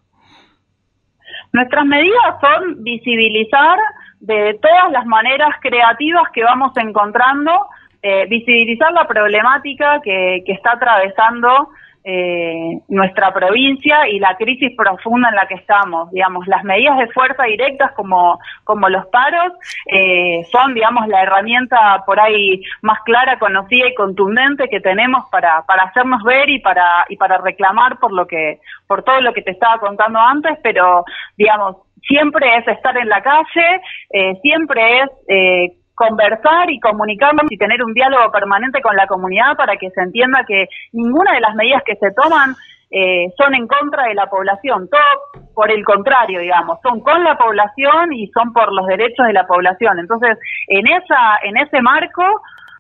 Nuestras 1.54 1.86
medidas 1.86 2.34
son 2.40 2.82
visibilizar 2.82 3.78
de 4.20 4.58
todas 4.60 4.90
las 4.90 5.06
maneras 5.06 5.50
creativas 5.60 6.24
que 6.32 6.42
vamos 6.42 6.72
encontrando, 6.76 7.68
eh, 8.02 8.26
visibilizar 8.28 8.92
la 8.92 9.06
problemática 9.06 10.00
que, 10.02 10.42
que 10.44 10.52
está 10.52 10.72
atravesando 10.72 11.70
eh, 12.04 12.80
nuestra 12.88 13.32
provincia 13.32 14.06
y 14.08 14.18
la 14.18 14.36
crisis 14.36 14.72
profunda 14.76 15.30
en 15.30 15.36
la 15.36 15.46
que 15.48 15.54
estamos. 15.54 16.10
Digamos, 16.10 16.46
las 16.46 16.62
medidas 16.62 16.98
de 16.98 17.08
fuerza 17.08 17.44
directas 17.44 17.92
como, 17.92 18.38
como 18.64 18.88
los 18.90 19.06
paros 19.06 19.52
eh, 19.90 20.44
son, 20.52 20.74
digamos, 20.74 21.08
la 21.08 21.22
herramienta 21.22 22.02
por 22.04 22.20
ahí 22.20 22.62
más 22.82 23.00
clara, 23.04 23.38
conocida 23.38 23.88
y 23.88 23.94
contundente 23.94 24.68
que 24.68 24.80
tenemos 24.80 25.24
para, 25.30 25.62
para 25.62 25.84
hacernos 25.84 26.22
ver 26.24 26.50
y 26.50 26.60
para, 26.60 27.06
y 27.08 27.16
para 27.16 27.38
reclamar 27.38 27.98
por 27.98 28.12
lo 28.12 28.26
que, 28.26 28.60
por 28.86 29.02
todo 29.02 29.20
lo 29.22 29.32
que 29.32 29.42
te 29.42 29.52
estaba 29.52 29.78
contando 29.78 30.18
antes, 30.18 30.58
pero, 30.62 31.04
digamos, 31.38 31.76
siempre 32.06 32.56
es 32.56 32.68
estar 32.68 32.96
en 32.98 33.08
la 33.08 33.22
calle, 33.22 33.80
eh, 34.10 34.38
siempre 34.42 35.00
es 35.00 35.10
eh, 35.28 35.72
conversar 35.94 36.70
y 36.70 36.80
comunicarnos 36.80 37.50
y 37.50 37.56
tener 37.56 37.82
un 37.82 37.94
diálogo 37.94 38.30
permanente 38.32 38.82
con 38.82 38.96
la 38.96 39.06
comunidad 39.06 39.56
para 39.56 39.76
que 39.76 39.90
se 39.90 40.00
entienda 40.00 40.44
que 40.46 40.68
ninguna 40.92 41.32
de 41.34 41.40
las 41.40 41.54
medidas 41.54 41.82
que 41.84 41.96
se 41.96 42.10
toman 42.12 42.54
eh, 42.90 43.32
son 43.36 43.54
en 43.54 43.66
contra 43.66 44.04
de 44.04 44.14
la 44.14 44.26
población, 44.26 44.88
todo 44.88 45.44
por 45.52 45.70
el 45.70 45.84
contrario, 45.84 46.40
digamos, 46.40 46.78
son 46.80 47.00
con 47.00 47.24
la 47.24 47.36
población 47.36 48.12
y 48.12 48.28
son 48.28 48.52
por 48.52 48.72
los 48.72 48.86
derechos 48.86 49.26
de 49.26 49.32
la 49.32 49.46
población. 49.46 49.98
Entonces, 49.98 50.38
en 50.68 50.86
esa, 50.86 51.38
en 51.42 51.56
ese 51.56 51.80
marco, 51.80 52.22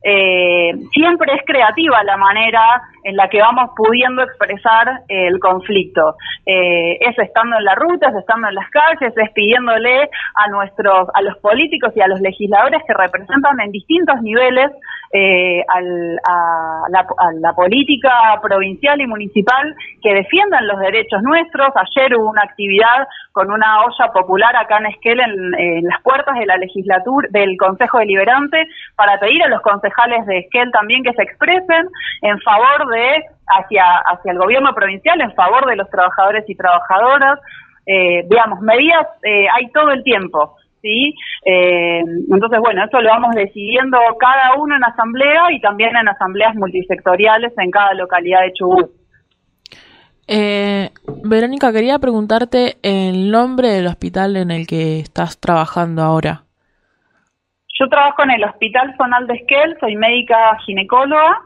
eh, 0.04 0.72
siempre 0.92 1.32
es 1.34 1.42
creativa 1.46 2.04
la 2.04 2.18
manera 2.18 2.82
en 3.04 3.16
la 3.16 3.28
que 3.28 3.40
vamos 3.40 3.70
pudiendo 3.74 4.22
expresar 4.22 5.02
el 5.08 5.38
conflicto. 5.40 6.16
Eh, 6.44 6.98
es 7.00 7.18
estando 7.18 7.56
en 7.56 7.64
la 7.64 7.74
ruta, 7.74 8.10
es 8.10 8.16
estando 8.16 8.48
en 8.48 8.54
las 8.54 8.68
calles, 8.70 9.14
es 9.16 9.32
pidiéndole 9.32 10.10
a 10.34 10.48
nuestros, 10.48 11.08
a 11.14 11.22
los 11.22 11.38
políticos 11.38 11.92
y 11.96 12.02
a 12.02 12.08
los 12.08 12.20
legisladores 12.20 12.82
que 12.86 12.92
representan 12.92 13.60
en 13.60 13.70
distintos 13.70 14.20
niveles 14.20 14.70
eh, 15.16 15.64
a, 15.68 15.80
la, 16.90 17.52
política 17.54 18.10
provincial 18.42 19.00
y 19.00 19.06
municipal 19.06 19.76
que 20.02 20.12
defiendan 20.12 20.66
los 20.66 20.80
derechos 20.80 21.22
nuestros. 21.22 21.68
Ayer 21.76 22.16
hubo 22.16 22.30
una 22.30 22.42
actividad 22.42 23.06
con 23.30 23.50
una 23.52 23.84
olla 23.84 24.12
popular 24.12 24.56
acá 24.56 24.78
en 24.78 24.86
Esquel 24.86 25.20
en, 25.20 25.84
las 25.84 26.02
puertas 26.02 26.36
de 26.36 26.46
la 26.46 26.56
legislatura 26.56 27.28
del 27.30 27.56
Consejo 27.56 27.98
Deliberante 27.98 28.66
para 28.96 29.20
pedir 29.20 29.40
a 29.44 29.48
los 29.48 29.60
de 30.26 30.38
Esquel 30.38 30.70
también 30.70 31.02
que 31.02 31.12
se 31.12 31.22
expresen 31.22 31.88
en 32.22 32.40
favor 32.40 32.88
de 32.90 33.24
hacia 33.46 33.84
hacia 34.06 34.32
el 34.32 34.38
gobierno 34.38 34.74
provincial 34.74 35.20
en 35.20 35.32
favor 35.34 35.66
de 35.66 35.76
los 35.76 35.88
trabajadores 35.90 36.44
y 36.48 36.54
trabajadoras. 36.54 37.38
Eh, 37.86 38.24
digamos, 38.28 38.60
medidas 38.60 39.06
eh, 39.22 39.46
hay 39.54 39.70
todo 39.72 39.90
el 39.90 40.02
tiempo. 40.02 40.56
¿sí? 40.84 41.14
Eh, 41.44 42.00
entonces, 42.30 42.60
bueno, 42.60 42.84
eso 42.84 43.00
lo 43.00 43.08
vamos 43.08 43.34
decidiendo 43.34 43.98
cada 44.18 44.54
uno 44.56 44.76
en 44.76 44.84
asamblea 44.84 45.52
y 45.52 45.60
también 45.60 45.96
en 45.96 46.08
asambleas 46.08 46.54
multisectoriales 46.54 47.52
en 47.58 47.70
cada 47.70 47.94
localidad 47.94 48.42
de 48.42 48.52
Chubut. 48.52 48.90
Eh, 50.26 50.90
Verónica, 51.24 51.72
quería 51.72 51.98
preguntarte 51.98 52.78
el 52.82 53.30
nombre 53.30 53.68
del 53.68 53.86
hospital 53.86 54.36
en 54.36 54.50
el 54.50 54.66
que 54.66 55.00
estás 55.00 55.38
trabajando 55.38 56.02
ahora. 56.02 56.43
Yo 57.78 57.88
trabajo 57.88 58.22
en 58.22 58.30
el 58.30 58.44
Hospital 58.44 58.94
Zonal 58.96 59.26
de 59.26 59.34
Esquel, 59.34 59.76
soy 59.80 59.96
médica 59.96 60.56
ginecóloga. 60.64 61.40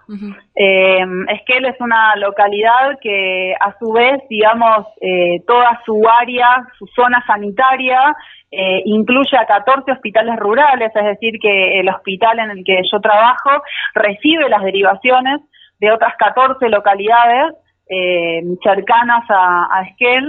eh, 0.54 1.04
Esquel 1.28 1.64
es 1.64 1.80
una 1.80 2.14
localidad 2.16 2.98
que 3.00 3.54
a 3.58 3.74
su 3.78 3.92
vez, 3.92 4.20
digamos, 4.28 4.86
eh, 5.00 5.42
toda 5.46 5.80
su 5.86 6.02
área, 6.20 6.66
su 6.78 6.86
zona 6.94 7.24
sanitaria, 7.26 8.14
eh, 8.50 8.82
incluye 8.84 9.36
a 9.38 9.46
14 9.46 9.92
hospitales 9.92 10.36
rurales, 10.36 10.90
es 10.94 11.04
decir, 11.04 11.38
que 11.40 11.80
el 11.80 11.88
hospital 11.88 12.38
en 12.38 12.50
el 12.50 12.64
que 12.64 12.80
yo 12.90 13.00
trabajo 13.00 13.62
recibe 13.94 14.48
las 14.48 14.62
derivaciones 14.62 15.40
de 15.80 15.92
otras 15.92 16.14
14 16.18 16.68
localidades 16.68 17.54
eh, 17.88 18.42
cercanas 18.62 19.24
a, 19.28 19.82
Esquel. 19.88 20.28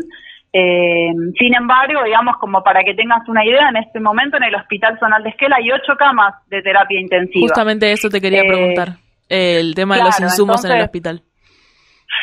Eh, 0.52 1.12
sin 1.38 1.54
embargo, 1.54 2.04
digamos, 2.04 2.38
como 2.38 2.64
para 2.64 2.84
que 2.84 2.96
tengas 2.96 3.28
una 3.28 3.46
idea, 3.46 3.70
en 3.70 3.78
este 3.78 4.00
momento 4.00 4.38
en 4.38 4.44
el 4.44 4.56
Hospital 4.56 4.98
Zonal 5.00 5.24
de 5.24 5.30
Esquel 5.30 5.54
hay 5.54 5.72
ocho 5.72 5.96
camas 5.98 6.34
de 6.48 6.62
terapia 6.62 7.00
intensiva. 7.00 7.48
Justamente 7.48 7.92
eso 7.92 8.10
te 8.10 8.20
quería 8.20 8.42
preguntar, 8.42 8.98
el 9.30 9.76
tema 9.76 9.98
de 9.98 10.04
los 10.04 10.20
insumos 10.20 10.66
en 10.66 10.72
el 10.72 10.82
hospital. 10.82 11.22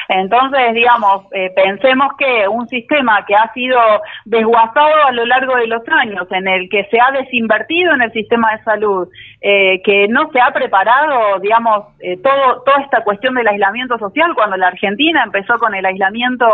Entonces, 0.08 0.74
digamos, 0.74 1.24
eh, 1.32 1.50
pensemos 1.54 2.12
que 2.18 2.46
un 2.48 2.68
sistema 2.68 3.24
que 3.26 3.34
ha 3.34 3.52
sido 3.52 3.78
desguazado 4.24 5.06
a 5.06 5.12
lo 5.12 5.26
largo 5.26 5.56
de 5.56 5.66
los 5.66 5.82
años, 5.88 6.26
en 6.30 6.46
el 6.46 6.68
que 6.68 6.84
se 6.90 6.98
ha 7.00 7.10
desinvertido 7.12 7.94
en 7.94 8.02
el 8.02 8.12
sistema 8.12 8.52
de 8.52 8.62
salud, 8.62 9.08
eh, 9.40 9.82
que 9.82 10.06
no 10.08 10.30
se 10.32 10.40
ha 10.40 10.52
preparado, 10.52 11.40
digamos, 11.40 11.86
eh, 12.00 12.18
todo, 12.22 12.62
toda 12.64 12.82
esta 12.82 13.02
cuestión 13.02 13.34
del 13.34 13.48
aislamiento 13.48 13.98
social, 13.98 14.34
cuando 14.34 14.56
la 14.56 14.68
Argentina 14.68 15.22
empezó 15.24 15.58
con 15.58 15.74
el 15.74 15.84
aislamiento 15.84 16.46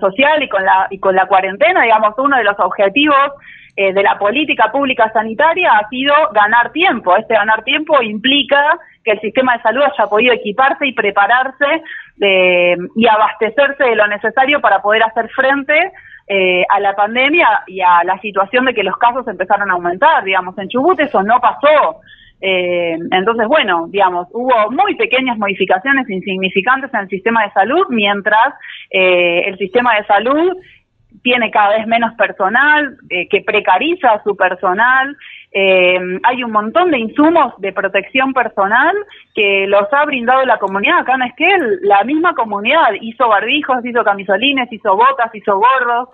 social 0.00 0.42
y 0.42 0.48
con 0.48 0.64
la 0.64 0.88
y 0.90 0.98
con 0.98 1.14
la 1.14 1.26
cuarentena, 1.26 1.82
digamos, 1.82 2.14
uno 2.18 2.36
de 2.36 2.44
los 2.44 2.58
objetivos 2.58 3.32
de 3.76 4.02
la 4.02 4.18
política 4.18 4.72
pública 4.72 5.08
sanitaria 5.12 5.70
ha 5.70 5.88
sido 5.88 6.12
ganar 6.32 6.72
tiempo. 6.72 7.16
Este 7.16 7.34
ganar 7.34 7.62
tiempo 7.62 8.02
implica 8.02 8.76
que 9.08 9.12
el 9.12 9.20
sistema 9.20 9.56
de 9.56 9.62
salud 9.62 9.82
haya 9.82 10.06
podido 10.06 10.34
equiparse 10.34 10.86
y 10.86 10.92
prepararse 10.92 11.82
eh, 12.20 12.76
y 12.94 13.06
abastecerse 13.06 13.84
de 13.84 13.96
lo 13.96 14.06
necesario 14.06 14.60
para 14.60 14.82
poder 14.82 15.02
hacer 15.02 15.28
frente 15.30 15.92
eh, 16.26 16.64
a 16.68 16.80
la 16.80 16.94
pandemia 16.94 17.62
y 17.66 17.80
a 17.80 18.04
la 18.04 18.18
situación 18.20 18.66
de 18.66 18.74
que 18.74 18.82
los 18.82 18.96
casos 18.98 19.26
empezaron 19.26 19.70
a 19.70 19.74
aumentar. 19.74 20.24
Digamos, 20.24 20.56
en 20.58 20.68
Chubut 20.68 21.00
eso 21.00 21.22
no 21.22 21.40
pasó. 21.40 22.00
Eh, 22.40 22.96
entonces, 23.10 23.46
bueno, 23.48 23.86
digamos, 23.88 24.28
hubo 24.32 24.70
muy 24.70 24.94
pequeñas 24.96 25.38
modificaciones 25.38 26.08
insignificantes 26.08 26.92
en 26.94 27.00
el 27.00 27.08
sistema 27.08 27.44
de 27.44 27.52
salud, 27.52 27.86
mientras 27.90 28.54
el 28.90 29.56
sistema 29.58 29.96
de 29.96 30.06
salud 30.06 30.52
tiene 31.22 31.50
cada 31.50 31.76
vez 31.76 31.86
menos 31.86 32.14
personal, 32.14 32.96
que 33.08 33.42
precariza 33.42 34.12
a 34.12 34.22
su 34.22 34.36
personal, 34.36 35.16
eh, 35.50 35.98
hay 36.24 36.44
un 36.44 36.52
montón 36.52 36.90
de 36.90 36.98
insumos 36.98 37.54
de 37.58 37.72
protección 37.72 38.34
personal 38.34 38.94
que 39.34 39.66
los 39.66 39.90
ha 39.92 40.04
brindado 40.04 40.44
la 40.44 40.58
comunidad. 40.58 40.98
Acá 41.00 41.14
en 41.14 41.22
Esquel, 41.22 41.78
la 41.82 42.04
misma 42.04 42.34
comunidad 42.34 42.88
hizo 43.00 43.28
barbijos, 43.28 43.84
hizo 43.84 44.04
camisolines, 44.04 44.70
hizo 44.70 44.94
botas, 44.94 45.34
hizo 45.34 45.58
gorros. 45.58 46.10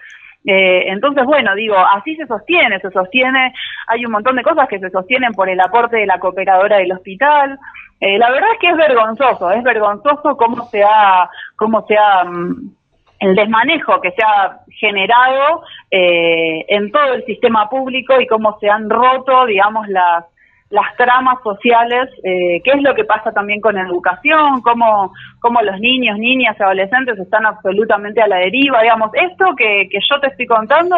Eh, 0.46 0.84
entonces, 0.88 1.24
bueno, 1.24 1.54
digo, 1.54 1.76
así 1.76 2.14
se 2.16 2.26
sostiene, 2.26 2.78
se 2.80 2.90
sostiene, 2.90 3.54
hay 3.86 4.04
un 4.04 4.12
montón 4.12 4.36
de 4.36 4.42
cosas 4.42 4.68
que 4.68 4.78
se 4.78 4.90
sostienen 4.90 5.32
por 5.32 5.48
el 5.48 5.60
aporte 5.60 5.96
de 5.96 6.06
la 6.06 6.18
cooperadora 6.18 6.78
del 6.78 6.92
hospital. 6.92 7.58
Eh, 8.00 8.18
la 8.18 8.30
verdad 8.30 8.50
es 8.52 8.58
que 8.60 8.68
es 8.68 8.76
vergonzoso, 8.76 9.50
es 9.50 9.62
vergonzoso 9.62 10.36
cómo 10.36 10.66
se 10.66 10.82
ha, 10.82 11.28
cómo 11.56 11.86
se 11.86 11.96
ha 11.96 12.24
mm, 12.24 12.74
el 13.20 13.34
desmanejo 13.34 14.00
que 14.02 14.10
se 14.10 14.22
ha 14.22 14.60
generado 14.68 15.62
eh, 15.90 16.64
en 16.68 16.92
todo 16.92 17.14
el 17.14 17.24
sistema 17.24 17.70
público 17.70 18.20
y 18.20 18.26
cómo 18.26 18.58
se 18.60 18.68
han 18.68 18.90
roto, 18.90 19.46
digamos, 19.46 19.88
las, 19.88 20.24
las 20.70 20.96
tramas 20.96 21.36
sociales, 21.42 22.08
eh, 22.24 22.60
qué 22.64 22.70
es 22.72 22.82
lo 22.82 22.94
que 22.94 23.04
pasa 23.04 23.32
también 23.32 23.60
con 23.60 23.78
educación, 23.78 24.60
cómo, 24.62 25.12
cómo 25.40 25.60
los 25.62 25.78
niños, 25.78 26.18
niñas 26.18 26.56
y 26.58 26.62
adolescentes 26.62 27.18
están 27.18 27.46
absolutamente 27.46 28.20
a 28.20 28.28
la 28.28 28.38
deriva, 28.38 28.82
digamos, 28.82 29.10
esto 29.14 29.54
que, 29.56 29.88
que 29.90 29.98
yo 30.10 30.20
te 30.20 30.28
estoy 30.28 30.46
contando, 30.46 30.96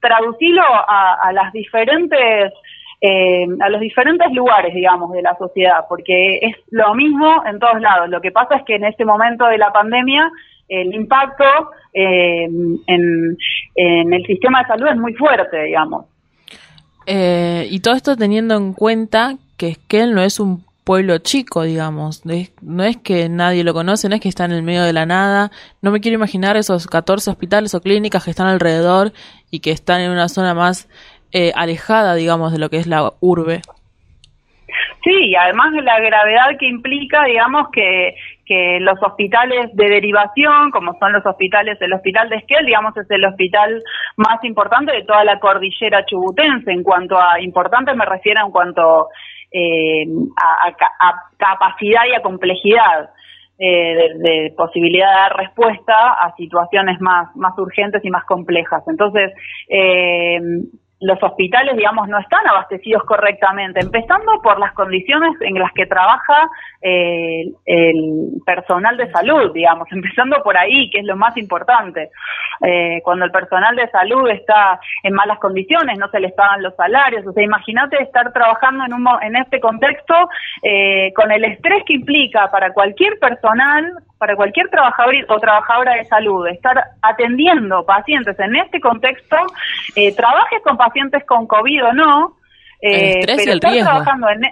traducilo 0.00 0.62
a, 0.62 1.18
a 1.22 1.32
las 1.32 1.52
diferentes 1.52 2.52
eh, 3.02 3.46
a 3.60 3.70
los 3.70 3.80
diferentes 3.80 4.30
lugares, 4.32 4.74
digamos, 4.74 5.10
de 5.12 5.22
la 5.22 5.34
sociedad, 5.38 5.86
porque 5.88 6.38
es 6.42 6.56
lo 6.70 6.94
mismo 6.94 7.42
en 7.46 7.58
todos 7.58 7.80
lados. 7.80 8.10
Lo 8.10 8.20
que 8.20 8.30
pasa 8.30 8.56
es 8.56 8.64
que 8.64 8.74
en 8.74 8.84
este 8.84 9.06
momento 9.06 9.46
de 9.46 9.56
la 9.56 9.72
pandemia 9.72 10.30
el 10.68 10.94
impacto 10.94 11.44
eh, 11.92 12.44
en, 12.86 13.36
el 13.74 14.26
sistema 14.26 14.60
de 14.60 14.68
salud 14.68 14.88
es 14.88 14.96
muy 14.96 15.14
fuerte, 15.14 15.64
digamos. 15.64 16.06
Eh, 17.06 17.66
y 17.70 17.80
todo 17.80 17.94
esto 17.94 18.16
teniendo 18.16 18.56
en 18.56 18.72
cuenta 18.72 19.36
que 19.56 19.68
Esquel 19.68 20.14
no 20.14 20.22
es 20.22 20.40
un 20.40 20.64
pueblo 20.84 21.18
chico, 21.18 21.62
digamos. 21.62 22.22
no 22.24 22.84
es 22.84 22.96
que 22.96 23.28
nadie 23.28 23.64
lo 23.64 23.72
conoce, 23.74 24.08
no 24.08 24.14
es 24.14 24.20
que 24.20 24.28
está 24.28 24.44
en 24.44 24.52
el 24.52 24.62
medio 24.62 24.82
de 24.82 24.92
la 24.92 25.06
nada. 25.06 25.50
No 25.82 25.90
me 25.90 26.00
quiero 26.00 26.16
imaginar 26.16 26.56
esos 26.56 26.86
14 26.86 27.30
hospitales 27.30 27.74
o 27.74 27.80
clínicas 27.80 28.24
que 28.24 28.30
están 28.30 28.48
alrededor 28.48 29.12
y 29.50 29.60
que 29.60 29.70
están 29.70 30.00
en 30.00 30.10
una 30.10 30.28
zona 30.28 30.54
más 30.54 30.88
eh, 31.32 31.52
alejada, 31.54 32.14
digamos, 32.14 32.52
de 32.52 32.58
lo 32.58 32.70
que 32.70 32.78
es 32.78 32.86
la 32.86 33.12
urbe. 33.20 33.62
Sí, 35.04 35.12
y 35.12 35.34
además 35.34 35.72
de 35.72 35.82
la 35.82 35.98
gravedad 36.00 36.58
que 36.58 36.66
implica, 36.66 37.24
digamos, 37.24 37.68
que, 37.72 38.14
que 38.50 38.80
los 38.80 39.00
hospitales 39.00 39.70
de 39.74 39.88
derivación, 39.88 40.72
como 40.72 40.98
son 40.98 41.12
los 41.12 41.24
hospitales, 41.24 41.80
el 41.80 41.92
hospital 41.92 42.28
de 42.28 42.34
Esquel, 42.34 42.66
digamos, 42.66 42.96
es 42.96 43.08
el 43.08 43.24
hospital 43.24 43.80
más 44.16 44.42
importante 44.42 44.90
de 44.90 45.04
toda 45.04 45.22
la 45.22 45.38
cordillera 45.38 46.04
chubutense. 46.04 46.72
En 46.72 46.82
cuanto 46.82 47.16
a 47.16 47.40
importante 47.40 47.94
me 47.94 48.04
refiero 48.04 48.44
en 48.44 48.50
cuanto 48.50 49.06
eh, 49.52 50.04
a, 50.36 51.14
capacidad 51.38 52.02
y 52.10 52.16
a 52.16 52.22
complejidad. 52.22 53.10
Eh, 53.62 54.14
de, 54.16 54.54
posibilidad 54.56 55.06
de 55.06 55.20
dar 55.20 55.36
respuesta 55.36 56.14
a 56.14 56.34
situaciones 56.34 56.98
más, 57.00 57.28
más 57.36 57.56
urgentes 57.56 58.04
y 58.04 58.10
más 58.10 58.24
complejas. 58.24 58.82
Entonces, 58.88 59.32
eh, 59.68 60.40
los 61.00 61.22
hospitales, 61.22 61.76
digamos, 61.76 62.08
no 62.08 62.18
están 62.18 62.46
abastecidos 62.46 63.02
correctamente, 63.04 63.80
empezando 63.80 64.40
por 64.42 64.58
las 64.58 64.72
condiciones 64.74 65.32
en 65.40 65.54
las 65.54 65.72
que 65.72 65.86
trabaja 65.86 66.50
eh, 66.82 67.44
el 67.64 68.32
personal 68.44 68.98
de 68.98 69.10
salud, 69.10 69.52
digamos, 69.52 69.88
empezando 69.92 70.42
por 70.42 70.58
ahí, 70.58 70.90
que 70.90 71.00
es 71.00 71.06
lo 71.06 71.16
más 71.16 71.36
importante. 71.38 72.10
Eh, 72.62 73.00
cuando 73.02 73.24
el 73.24 73.30
personal 73.30 73.74
de 73.76 73.88
salud 73.90 74.28
está 74.28 74.78
en 75.02 75.14
malas 75.14 75.38
condiciones, 75.38 75.98
no 75.98 76.08
se 76.10 76.20
les 76.20 76.32
pagan 76.34 76.62
los 76.62 76.76
salarios, 76.76 77.26
o 77.26 77.32
sea, 77.32 77.42
imagínate 77.42 78.02
estar 78.02 78.32
trabajando 78.32 78.84
en, 78.84 78.92
un, 78.92 79.08
en 79.22 79.36
este 79.36 79.58
contexto 79.58 80.14
eh, 80.62 81.12
con 81.14 81.32
el 81.32 81.44
estrés 81.44 81.82
que 81.86 81.94
implica 81.94 82.50
para 82.50 82.74
cualquier 82.74 83.18
personal, 83.18 83.90
para 84.20 84.36
cualquier 84.36 84.68
trabajador 84.68 85.14
o 85.30 85.40
trabajadora 85.40 85.94
de 85.94 86.04
salud, 86.04 86.46
estar 86.46 86.76
atendiendo 87.00 87.86
pacientes 87.86 88.38
en 88.38 88.54
este 88.54 88.78
contexto, 88.78 89.36
eh, 89.96 90.14
trabajes 90.14 90.60
con 90.62 90.76
pacientes 90.76 91.24
con 91.24 91.46
COVID 91.46 91.86
o 91.86 91.92
no, 91.94 92.36
eh, 92.82 93.22
pero 93.24 93.32
estar 93.32 93.72
trabajando 93.72 94.28
en, 94.28 94.42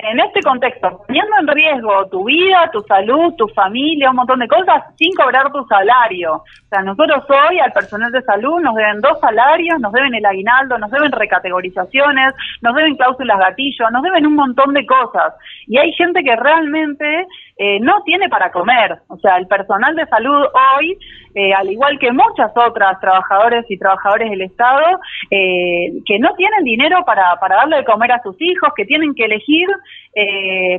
en 0.00 0.20
este 0.20 0.40
contexto, 0.42 1.02
poniendo 1.06 1.32
en 1.40 1.48
riesgo 1.48 2.06
tu 2.08 2.24
vida, 2.24 2.70
tu 2.72 2.80
salud, 2.82 3.34
tu 3.36 3.48
familia, 3.48 4.10
un 4.10 4.16
montón 4.16 4.38
de 4.38 4.46
cosas, 4.46 4.84
sin 4.96 5.12
cobrar 5.14 5.50
tu 5.50 5.64
salario. 5.66 6.34
O 6.34 6.68
sea, 6.70 6.82
nosotros 6.82 7.24
hoy 7.28 7.58
al 7.58 7.72
personal 7.72 8.12
de 8.12 8.22
salud 8.22 8.60
nos 8.60 8.76
deben 8.76 9.00
dos 9.00 9.18
salarios, 9.18 9.80
nos 9.80 9.92
deben 9.92 10.14
el 10.14 10.24
aguinaldo, 10.24 10.78
nos 10.78 10.92
deben 10.92 11.10
recategorizaciones, 11.10 12.32
nos 12.62 12.76
deben 12.76 12.94
cláusulas 12.94 13.40
gatillo, 13.40 13.90
nos 13.90 14.02
deben 14.04 14.24
un 14.24 14.36
montón 14.36 14.72
de 14.72 14.86
cosas. 14.86 15.34
Y 15.66 15.78
hay 15.78 15.92
gente 15.94 16.22
que 16.22 16.36
realmente 16.36 17.26
eh, 17.58 17.80
no 17.80 18.00
tiene 18.04 18.28
para 18.28 18.52
comer. 18.52 19.00
O 19.08 19.18
sea, 19.18 19.36
el 19.36 19.48
personal 19.48 19.96
de 19.96 20.06
salud 20.06 20.46
hoy, 20.76 20.96
eh, 21.34 21.52
al 21.52 21.68
igual 21.70 21.98
que 21.98 22.12
muchas 22.12 22.52
otras 22.54 23.00
trabajadores 23.00 23.64
y 23.68 23.76
trabajadores 23.76 24.30
del 24.30 24.42
Estado, 24.42 25.00
eh, 25.30 25.90
que 26.06 26.20
no 26.20 26.34
tienen 26.34 26.62
dinero 26.62 27.04
para, 27.04 27.34
para 27.40 27.56
darle 27.56 27.78
de 27.78 27.84
comer 27.84 28.12
a 28.12 28.22
sus 28.22 28.36
hijos, 28.38 28.70
que 28.76 28.84
tienen 28.84 29.12
que 29.14 29.24
elegir 29.24 29.66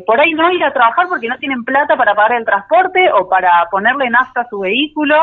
por 0.06 0.20
ahí 0.20 0.34
no 0.34 0.52
ir 0.52 0.64
a 0.64 0.74
trabajar 0.74 1.08
porque 1.08 1.28
no 1.28 1.38
tienen 1.38 1.64
plata 1.64 1.96
para 1.96 2.14
pagar 2.14 2.40
el 2.40 2.46
transporte 2.46 3.12
o 3.12 3.30
para 3.30 3.50
ponerle 3.72 4.10
nafta 4.10 4.42
a 4.42 4.50
su 4.50 4.60
vehículo. 4.60 5.16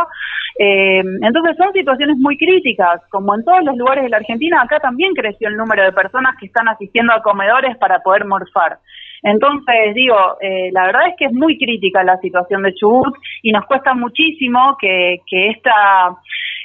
entonces 0.59 1.57
son 1.57 1.73
situaciones 1.73 2.17
muy 2.19 2.37
críticas. 2.39 3.03
Como 3.11 3.35
en 3.35 3.45
todos 3.45 3.63
los 3.65 3.77
lugares 3.77 4.05
de 4.05 4.11
la 4.11 4.19
Argentina, 4.19 4.63
acá 4.63 4.81
también 4.81 5.13
creció 5.15 5.49
el 5.49 5.57
número 5.57 5.83
de 5.85 5.93
personas 5.93 6.37
que 6.39 6.47
están 6.47 6.69
asistiendo 6.69 7.13
a 7.13 7.23
comedores 7.23 7.77
para 7.77 8.01
poder 8.01 8.25
morfar. 8.25 8.79
Entonces, 9.23 9.95
digo, 9.95 10.17
eh, 10.41 10.71
la 10.73 10.87
verdad 10.87 11.09
es 11.09 11.15
que 11.19 11.25
es 11.27 11.33
muy 11.33 11.59
crítica 11.59 12.05
la 12.05 12.17
situación 12.19 12.63
de 12.63 12.75
Chubut 12.75 13.15
y 13.43 13.51
nos 13.51 13.67
cuesta 13.67 13.95
muchísimo 13.95 14.77
que, 14.81 15.19
que 15.27 15.49
esta 15.49 16.17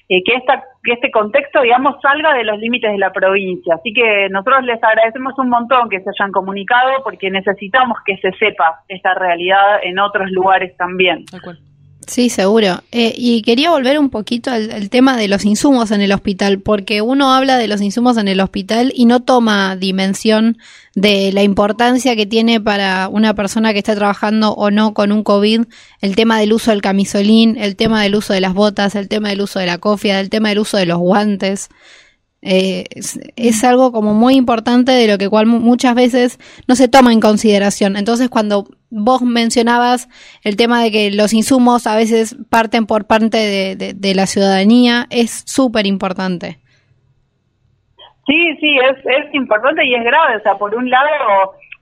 eh, 0.10 0.22
que, 0.26 0.36
esta, 0.36 0.62
que 0.84 0.94
este 0.94 1.12
contexto, 1.12 1.62
digamos, 1.62 1.96
salga 2.02 2.34
de 2.34 2.44
los 2.44 2.58
límites 2.60 2.92
de 2.92 2.98
la 2.98 3.12
provincia. 3.12 3.76
Así 3.76 3.94
que 3.94 4.30
nosotros 4.30 4.64
les 4.64 4.84
agradecemos 4.84 5.34
un 5.38 5.50
montón 5.50 5.90
que 5.90 6.00
se 6.02 6.10
hayan 6.10 6.32
comunicado 6.32 7.04
porque 7.04 7.30
necesitamos 7.30 7.98
que 8.06 8.18
se 8.18 8.32
sepa 8.34 8.84
esta 8.88 9.14
realidad 9.14 9.80
en 9.84 10.00
otros 10.00 10.32
lugares 10.32 10.76
también. 10.78 11.26
Sí, 12.08 12.30
seguro. 12.30 12.84
Eh, 12.92 13.14
y 13.16 13.44
quería 13.44 13.70
volver 13.70 14.00
un 14.00 14.10
poquito 14.10 14.50
al, 14.52 14.90
tema 14.90 15.18
de 15.18 15.28
los 15.28 15.46
insumos 15.46 15.92
en 15.92 16.02
el 16.02 16.12
hospital, 16.12 16.60
porque 16.60 17.02
uno 17.02 17.32
habla 17.32 17.58
de 17.58 17.68
los 17.68 17.80
insumos 17.80 18.18
en 18.18 18.28
el 18.28 18.42
hospital 18.42 18.92
y 18.96 19.06
no 19.06 19.22
toma 19.22 19.76
dimensión 19.76 20.58
de 20.96 21.32
la 21.32 21.44
importancia 21.44 22.16
que 22.16 22.26
tiene 22.26 22.60
para 22.60 23.08
una 23.08 23.36
persona 23.36 23.72
que 23.72 23.80
está 23.80 23.96
trabajando 23.96 24.54
o 24.54 24.72
no 24.72 24.94
con 24.94 25.12
un 25.12 25.24
COVID 25.24 25.62
el 26.02 26.16
tema 26.16 26.40
del 26.40 26.54
uso 26.54 26.72
del 26.72 26.82
camisolín, 26.82 27.56
el 27.58 27.76
tema 27.76 28.02
del 28.02 28.16
uso 28.16 28.34
de 28.34 28.42
las 28.42 28.54
botas, 28.54 28.96
el 28.96 29.08
tema 29.08 29.30
del 29.30 29.42
uso 29.42 29.60
de 29.60 29.68
la 29.68 29.78
cofia, 29.78 30.20
el 30.20 30.30
tema 30.30 30.50
del 30.50 30.60
uso 30.60 30.78
de 30.78 30.88
los 30.88 30.98
guantes. 30.98 31.70
Eh, 32.44 32.86
es, 33.36 33.64
algo 33.64 33.92
como 33.92 34.16
muy 34.16 34.36
importante 34.36 34.92
de 34.92 35.08
lo 35.08 35.20
que 35.20 35.30
cual 35.30 35.46
muchas 35.46 35.94
veces 35.94 36.40
no 36.68 36.76
se 36.76 36.88
toma 36.88 37.14
en 37.14 37.20
consideración. 37.20 37.96
Entonces, 37.96 38.30
cuando 38.30 38.66
vos 38.90 39.22
mencionabas 39.22 40.10
el 40.44 40.56
tema 40.56 40.82
de 40.82 40.92
que 40.92 41.12
los 41.12 41.34
insumos 41.34 41.86
a 41.86 41.96
veces 41.96 42.36
parten 42.50 42.88
por 42.88 43.06
parte 43.06 43.38
de, 43.38 43.94
de, 43.94 44.16
la 44.16 44.26
ciudadanía, 44.26 45.06
es 45.12 45.44
súper 45.46 45.86
importante. 45.86 46.58
Sí, 48.26 48.58
sí, 48.60 48.78
es, 48.78 48.98
es 49.06 49.34
importante 49.36 49.86
y 49.86 49.94
es 49.94 50.04
grave. 50.04 50.38
O 50.38 50.42
sea, 50.42 50.56
por 50.58 50.74
un 50.74 50.90
lado 50.90 51.08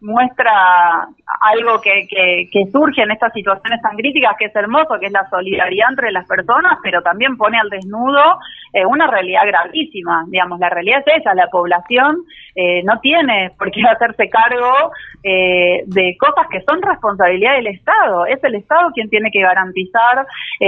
muestra 0.01 1.07
algo 1.41 1.81
que, 1.81 2.07
que, 2.51 2.65
surge 2.71 3.01
en 3.01 3.11
estas 3.11 3.33
situaciones 3.33 3.81
tan 3.81 3.95
críticas, 3.95 4.35
que 4.37 4.45
es 4.45 4.55
hermoso, 4.55 4.99
que 4.99 5.07
es 5.07 5.11
la 5.11 5.29
solidaridad 5.29 5.89
entre 5.89 6.11
las 6.11 6.27
personas, 6.27 6.79
pero 6.83 7.01
también 7.01 7.37
pone 7.37 7.57
al 7.59 7.69
desnudo 7.69 8.39
eh, 8.73 8.85
una 8.85 9.07
realidad 9.07 9.41
gravísima. 9.45 10.25
Digamos, 10.27 10.59
la 10.59 10.69
realidad 10.69 11.03
es 11.05 11.21
esa, 11.21 11.33
la 11.33 11.47
población 11.47 12.23
eh, 12.61 12.83
no 12.83 12.99
tiene 12.99 13.51
por 13.57 13.71
qué 13.71 13.81
hacerse 13.83 14.29
cargo 14.29 14.91
eh, 15.23 15.83
de 15.85 16.17
cosas 16.19 16.47
que 16.51 16.61
son 16.61 16.81
responsabilidad 16.81 17.55
del 17.55 17.67
Estado. 17.67 18.25
Es 18.25 18.43
el 18.43 18.55
Estado 18.55 18.91
quien 18.93 19.09
tiene 19.09 19.31
que 19.31 19.41
garantizar 19.41 20.25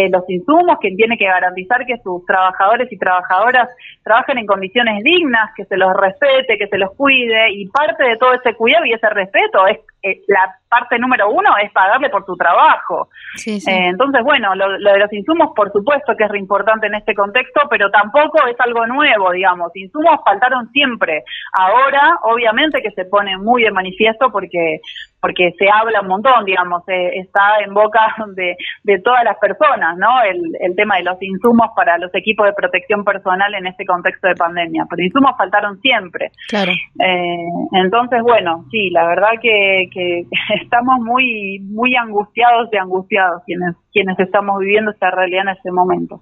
los 0.10 0.24
insumos, 0.30 0.78
quien 0.80 0.96
tiene 0.96 1.18
que 1.18 1.26
garantizar 1.26 1.86
que 1.86 1.98
sus 1.98 2.26
trabajadores 2.26 2.90
y 2.92 2.98
trabajadoras 2.98 3.68
trabajen 4.04 4.38
en 4.38 4.46
condiciones 4.46 5.04
dignas, 5.04 5.52
que 5.56 5.66
se 5.66 5.78
los 5.78 5.94
respete, 5.94 6.58
que 6.58 6.68
se 6.68 6.78
los 6.78 6.92
cuide, 6.96 7.52
y 7.52 7.68
parte 7.68 8.04
de 8.04 8.18
todo 8.18 8.34
ese 8.34 8.56
cuidado 8.56 8.86
y 8.86 8.94
ese 8.94 9.10
respeto 9.10 9.68
es 9.68 9.80
eh, 10.04 10.22
la 10.28 10.58
parte 10.72 10.98
número 10.98 11.30
uno 11.30 11.50
es 11.62 11.70
pagarle 11.74 12.10
por 12.10 12.24
tu 12.24 12.38
trabajo. 12.38 13.10
Eh, 13.46 13.60
entonces, 13.68 14.24
bueno, 14.24 14.56
lo, 14.56 14.72
de 14.72 15.00
los 15.00 15.12
insumos, 15.12 15.50
por 15.54 15.70
supuesto 15.74 16.16
que 16.18 16.24
es 16.24 16.32
re 16.32 16.40
importante 16.40 16.88
en 16.88 16.96
este 16.96 17.14
contexto, 17.14 17.62
pero 17.70 17.92
tampoco 17.92 18.48
es 18.48 18.56
algo 18.60 18.88
nuevo, 18.88 19.32
digamos. 19.32 19.76
Insumos 19.76 20.22
faltaron 20.24 20.72
siempre. 20.72 21.26
Ahora, 21.52 22.20
obviamente 22.24 22.82
que 22.82 22.92
se 22.92 23.04
pone 23.04 23.38
muy 23.38 23.64
de 23.64 23.72
manifiesto 23.72 24.32
porque 24.32 24.80
porque 25.22 25.54
se 25.58 25.70
habla 25.70 26.02
un 26.02 26.08
montón, 26.08 26.44
digamos, 26.46 26.82
eh, 26.88 27.20
está 27.20 27.64
en 27.64 27.74
boca 27.74 28.16
de, 28.36 28.58
de, 28.84 29.00
todas 29.00 29.24
las 29.24 29.38
personas, 29.38 29.96
¿no? 29.98 30.22
El, 30.24 30.42
el 30.60 30.76
tema 30.76 30.98
de 30.98 31.04
los 31.04 31.22
insumos 31.22 31.68
para 31.76 31.98
los 32.00 32.14
equipos 32.16 32.48
de 32.48 32.54
protección 32.54 33.04
personal 33.04 33.54
en 33.54 33.68
este 33.68 33.86
contexto 33.86 34.28
de 34.28 34.36
pandemia. 34.36 34.86
Pero 34.90 35.04
insumos 35.04 35.38
faltaron 35.38 35.80
siempre. 35.82 36.32
Claro. 36.50 36.72
Eh, 36.72 37.48
entonces, 37.74 38.22
bueno, 38.24 38.66
sí, 38.72 38.90
la 38.90 39.06
verdad 39.06 39.30
que, 39.42 39.90
que 39.94 40.26
estamos 40.62 41.00
muy, 41.00 41.60
muy 41.60 41.96
angustiados 41.96 42.70
y 42.72 42.78
angustiados 42.78 43.44
quienes, 43.46 43.76
quienes 43.94 44.18
estamos 44.20 44.60
viviendo 44.60 44.92
esta 44.92 45.12
realidad 45.12 45.44
en 45.44 45.50
este 45.50 45.72
momento. 45.72 46.22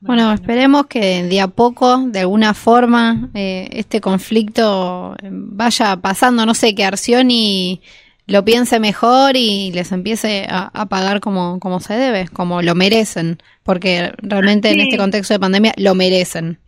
Bueno, 0.00 0.32
esperemos 0.32 0.86
que 0.86 1.24
de 1.24 1.40
a 1.40 1.48
poco, 1.48 1.98
de 2.06 2.20
alguna 2.20 2.54
forma, 2.54 3.30
eh, 3.34 3.68
este 3.72 4.00
conflicto 4.00 5.16
vaya 5.22 5.96
pasando, 5.96 6.46
no 6.46 6.54
sé, 6.54 6.74
que 6.76 6.84
Arcioni 6.84 7.80
lo 8.28 8.44
piense 8.44 8.78
mejor 8.78 9.36
y 9.36 9.72
les 9.72 9.90
empiece 9.90 10.46
a, 10.50 10.86
pagar 10.86 11.20
como, 11.20 11.58
como 11.60 11.80
se 11.80 11.94
debe, 11.94 12.28
como 12.28 12.60
lo 12.62 12.74
merecen, 12.74 13.38
porque 13.64 14.12
realmente 14.18 14.70
en 14.70 14.80
este 14.80 14.98
contexto 14.98 15.34
de 15.34 15.40
pandemia 15.40 15.72
lo 15.76 15.94
merecen. 15.94 16.58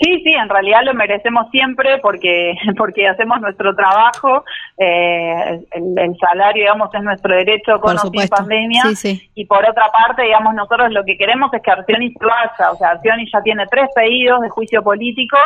Sí, 0.00 0.22
sí, 0.24 0.32
en 0.32 0.48
realidad 0.48 0.80
lo 0.82 0.94
merecemos 0.94 1.50
siempre 1.50 1.98
porque 1.98 2.54
porque 2.78 3.06
hacemos 3.06 3.38
nuestro 3.42 3.76
trabajo, 3.76 4.44
eh, 4.78 5.60
el, 5.72 6.16
salario, 6.18 6.62
digamos, 6.62 6.88
es 6.94 7.02
nuestro 7.02 7.36
derecho 7.36 7.78
con 7.78 7.96
o 7.96 7.98
sin 7.98 8.28
pandemia. 8.28 8.82
Y 9.34 9.44
por 9.44 9.68
otra 9.68 9.88
parte, 9.92 10.22
digamos, 10.22 10.54
nosotros 10.54 10.90
lo 10.90 11.04
que 11.04 11.18
queremos 11.18 11.52
es 11.52 11.60
que 11.62 11.70
Arcioni 11.70 12.12
se 12.12 12.24
vaya, 12.24 12.72
o 12.72 12.76
sea, 12.76 12.90
Arcioni 12.92 13.30
ya 13.30 13.42
tiene 13.42 13.66
tres 13.70 13.90
pedidos 13.94 14.40
de 14.40 14.48
juicio 14.48 14.82
político 14.82 15.36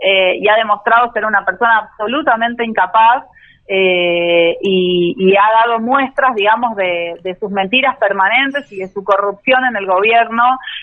eh, 0.00 0.38
y 0.40 0.48
ha 0.48 0.56
demostrado 0.56 1.12
ser 1.12 1.24
una 1.24 1.44
persona 1.44 1.78
absolutamente 1.78 2.64
incapaz 2.64 3.24
eh, 3.72 4.58
y, 4.62 5.36
ha 5.36 5.64
dado 5.64 5.78
muestras, 5.78 6.34
digamos, 6.34 6.74
de, 6.74 7.36
sus 7.38 7.52
mentiras 7.52 7.96
permanentes 7.98 8.70
y 8.72 8.78
de 8.78 8.88
su 8.88 9.04
corrupción 9.04 9.64
en 9.64 9.76
el 9.76 9.86
gobierno 9.86 10.42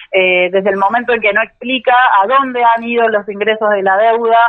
eh, 0.10 0.50
desde 0.50 0.70
el 0.70 0.78
momento 0.78 1.12
en 1.12 1.20
que 1.20 1.34
no 1.34 1.44
explica 1.44 1.94
a 1.94 2.28
dónde 2.28 2.64
han 2.64 2.84
ido 2.84 3.10
los 3.10 3.28
ingresos 3.28 3.72
de 3.72 3.84
la 3.84 3.98
deuda. 3.98 4.40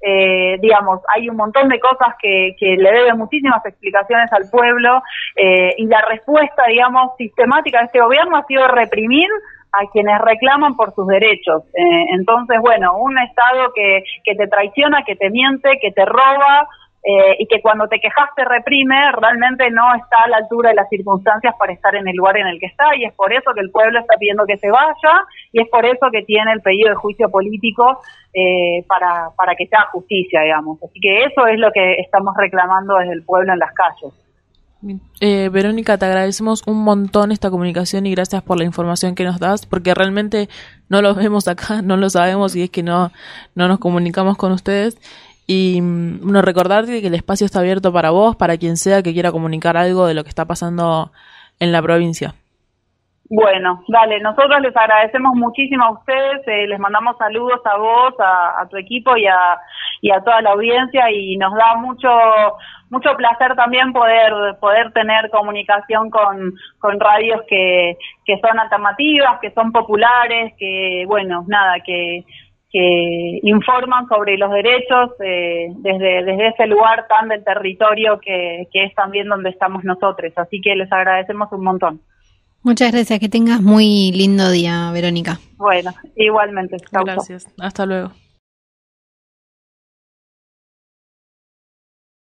Eh, 0.00 0.58
digamos, 0.60 1.02
hay 1.14 1.28
un 1.28 1.36
montón 1.36 1.68
de 1.68 1.78
cosas 1.78 2.16
que, 2.20 2.56
que 2.58 2.76
le 2.76 2.90
deben 2.90 3.16
muchísimas 3.16 3.64
explicaciones 3.64 4.30
al 4.32 4.50
pueblo 4.50 5.00
y 5.36 5.86
la 5.86 6.02
respuesta, 6.10 6.64
digamos, 6.66 7.12
sistemática 7.16 7.78
de 7.78 7.84
este 7.86 8.00
gobierno 8.00 8.36
ha 8.36 8.44
sido 8.46 8.66
reprimir 8.66 9.28
a 9.70 9.88
quienes 9.92 10.20
reclaman 10.20 10.74
por 10.74 10.92
sus 10.94 11.06
derechos. 11.06 11.62
entonces, 12.12 12.58
bueno, 12.60 12.96
un 12.98 13.16
Estado 13.18 13.72
que, 13.72 14.02
que 14.24 14.34
te 14.34 14.48
traiciona, 14.48 15.04
que 15.04 15.14
te 15.14 15.30
miente, 15.30 15.78
que 15.80 15.92
te 15.92 16.04
roba, 16.04 16.68
eh, 17.06 17.36
y 17.38 17.46
que 17.46 17.60
cuando 17.60 17.86
te 17.86 18.00
quejas 18.00 18.30
te 18.34 18.44
reprime, 18.46 18.96
realmente 19.12 19.70
no 19.70 19.94
está 19.94 20.24
a 20.24 20.28
la 20.28 20.38
altura 20.38 20.70
de 20.70 20.76
las 20.76 20.88
circunstancias 20.88 21.54
para 21.58 21.74
estar 21.74 21.94
en 21.94 22.08
el 22.08 22.16
lugar 22.16 22.38
en 22.38 22.46
el 22.46 22.58
que 22.58 22.66
está 22.66 22.96
y 22.96 23.04
es 23.04 23.12
por 23.12 23.30
eso 23.30 23.52
que 23.54 23.60
el 23.60 23.70
pueblo 23.70 24.00
está 24.00 24.16
pidiendo 24.18 24.46
que 24.46 24.56
se 24.56 24.70
vaya 24.70 25.12
y 25.52 25.60
es 25.60 25.68
por 25.68 25.84
eso 25.84 26.06
que 26.10 26.22
tiene 26.22 26.52
el 26.52 26.62
pedido 26.62 26.88
de 26.88 26.94
juicio 26.94 27.28
político 27.28 28.00
eh, 28.32 28.84
para, 28.88 29.28
para 29.36 29.54
que 29.54 29.66
sea 29.66 29.86
justicia, 29.92 30.40
digamos. 30.42 30.82
Así 30.82 30.98
que 30.98 31.24
eso 31.24 31.46
es 31.46 31.58
lo 31.58 31.70
que 31.72 31.96
estamos 32.00 32.34
reclamando 32.38 32.96
desde 32.96 33.12
el 33.12 33.22
pueblo 33.22 33.52
en 33.52 33.58
las 33.58 33.72
calles. 33.74 34.14
Eh, 35.20 35.48
Verónica, 35.50 35.96
te 35.96 36.04
agradecemos 36.04 36.62
un 36.66 36.84
montón 36.84 37.32
esta 37.32 37.50
comunicación 37.50 38.06
y 38.06 38.14
gracias 38.14 38.42
por 38.42 38.58
la 38.58 38.64
información 38.64 39.14
que 39.14 39.24
nos 39.24 39.38
das, 39.38 39.66
porque 39.66 39.94
realmente 39.94 40.48
no 40.88 41.00
los 41.00 41.16
vemos 41.16 41.48
acá, 41.48 41.80
no 41.82 41.96
lo 41.96 42.10
sabemos 42.10 42.54
y 42.56 42.62
es 42.62 42.70
que 42.70 42.82
no, 42.82 43.10
no 43.54 43.68
nos 43.68 43.78
comunicamos 43.78 44.36
con 44.36 44.52
ustedes. 44.52 44.98
Y 45.46 45.80
mm, 45.80 46.20
bueno, 46.22 46.42
recordarte 46.42 47.00
que 47.00 47.08
el 47.08 47.14
espacio 47.14 47.44
está 47.44 47.60
abierto 47.60 47.92
para 47.92 48.10
vos, 48.10 48.36
para 48.36 48.56
quien 48.56 48.76
sea 48.76 49.02
que 49.02 49.12
quiera 49.12 49.32
comunicar 49.32 49.76
algo 49.76 50.06
de 50.06 50.14
lo 50.14 50.22
que 50.22 50.30
está 50.30 50.44
pasando 50.44 51.10
en 51.60 51.72
la 51.72 51.82
provincia. 51.82 52.34
Bueno, 53.30 53.82
dale, 53.88 54.20
nosotros 54.20 54.60
les 54.60 54.76
agradecemos 54.76 55.34
muchísimo 55.34 55.84
a 55.84 55.92
ustedes, 55.92 56.46
eh, 56.46 56.66
les 56.66 56.78
mandamos 56.78 57.16
saludos 57.16 57.60
a 57.64 57.78
vos, 57.78 58.14
a, 58.18 58.66
tu 58.68 58.76
equipo 58.76 59.16
y 59.16 59.26
a, 59.26 59.58
y 60.02 60.10
a 60.10 60.20
toda 60.20 60.42
la 60.42 60.50
audiencia 60.50 61.10
y 61.10 61.36
nos 61.38 61.54
da 61.54 61.74
mucho 61.76 62.08
mucho 62.90 63.16
placer 63.16 63.56
también 63.56 63.92
poder 63.94 64.32
poder 64.60 64.92
tener 64.92 65.30
comunicación 65.30 66.10
con, 66.10 66.52
con 66.78 67.00
radios 67.00 67.40
que, 67.48 67.96
que 68.26 68.38
son 68.40 68.58
alternativas, 68.58 69.40
que 69.40 69.50
son 69.52 69.72
populares, 69.72 70.52
que 70.58 71.04
bueno, 71.06 71.44
nada, 71.48 71.80
que 71.80 72.24
que 72.74 73.38
informan 73.44 74.08
sobre 74.08 74.36
los 74.36 74.50
derechos 74.50 75.10
eh, 75.24 75.68
desde, 75.76 76.24
desde 76.24 76.48
ese 76.48 76.66
lugar 76.66 77.06
tan 77.08 77.28
del 77.28 77.44
territorio 77.44 78.18
que, 78.18 78.66
que 78.72 78.86
es 78.86 78.94
también 78.96 79.28
donde 79.28 79.50
estamos 79.50 79.84
nosotros. 79.84 80.32
Así 80.34 80.60
que 80.60 80.74
les 80.74 80.90
agradecemos 80.90 81.52
un 81.52 81.62
montón. 81.62 82.00
Muchas 82.64 82.90
gracias, 82.90 83.20
que 83.20 83.28
tengas 83.28 83.62
muy 83.62 84.10
lindo 84.10 84.50
día, 84.50 84.90
Verónica. 84.92 85.38
Bueno, 85.56 85.92
igualmente. 86.16 86.78
Gracias, 86.90 87.46
hasta 87.60 87.86
luego. 87.86 88.10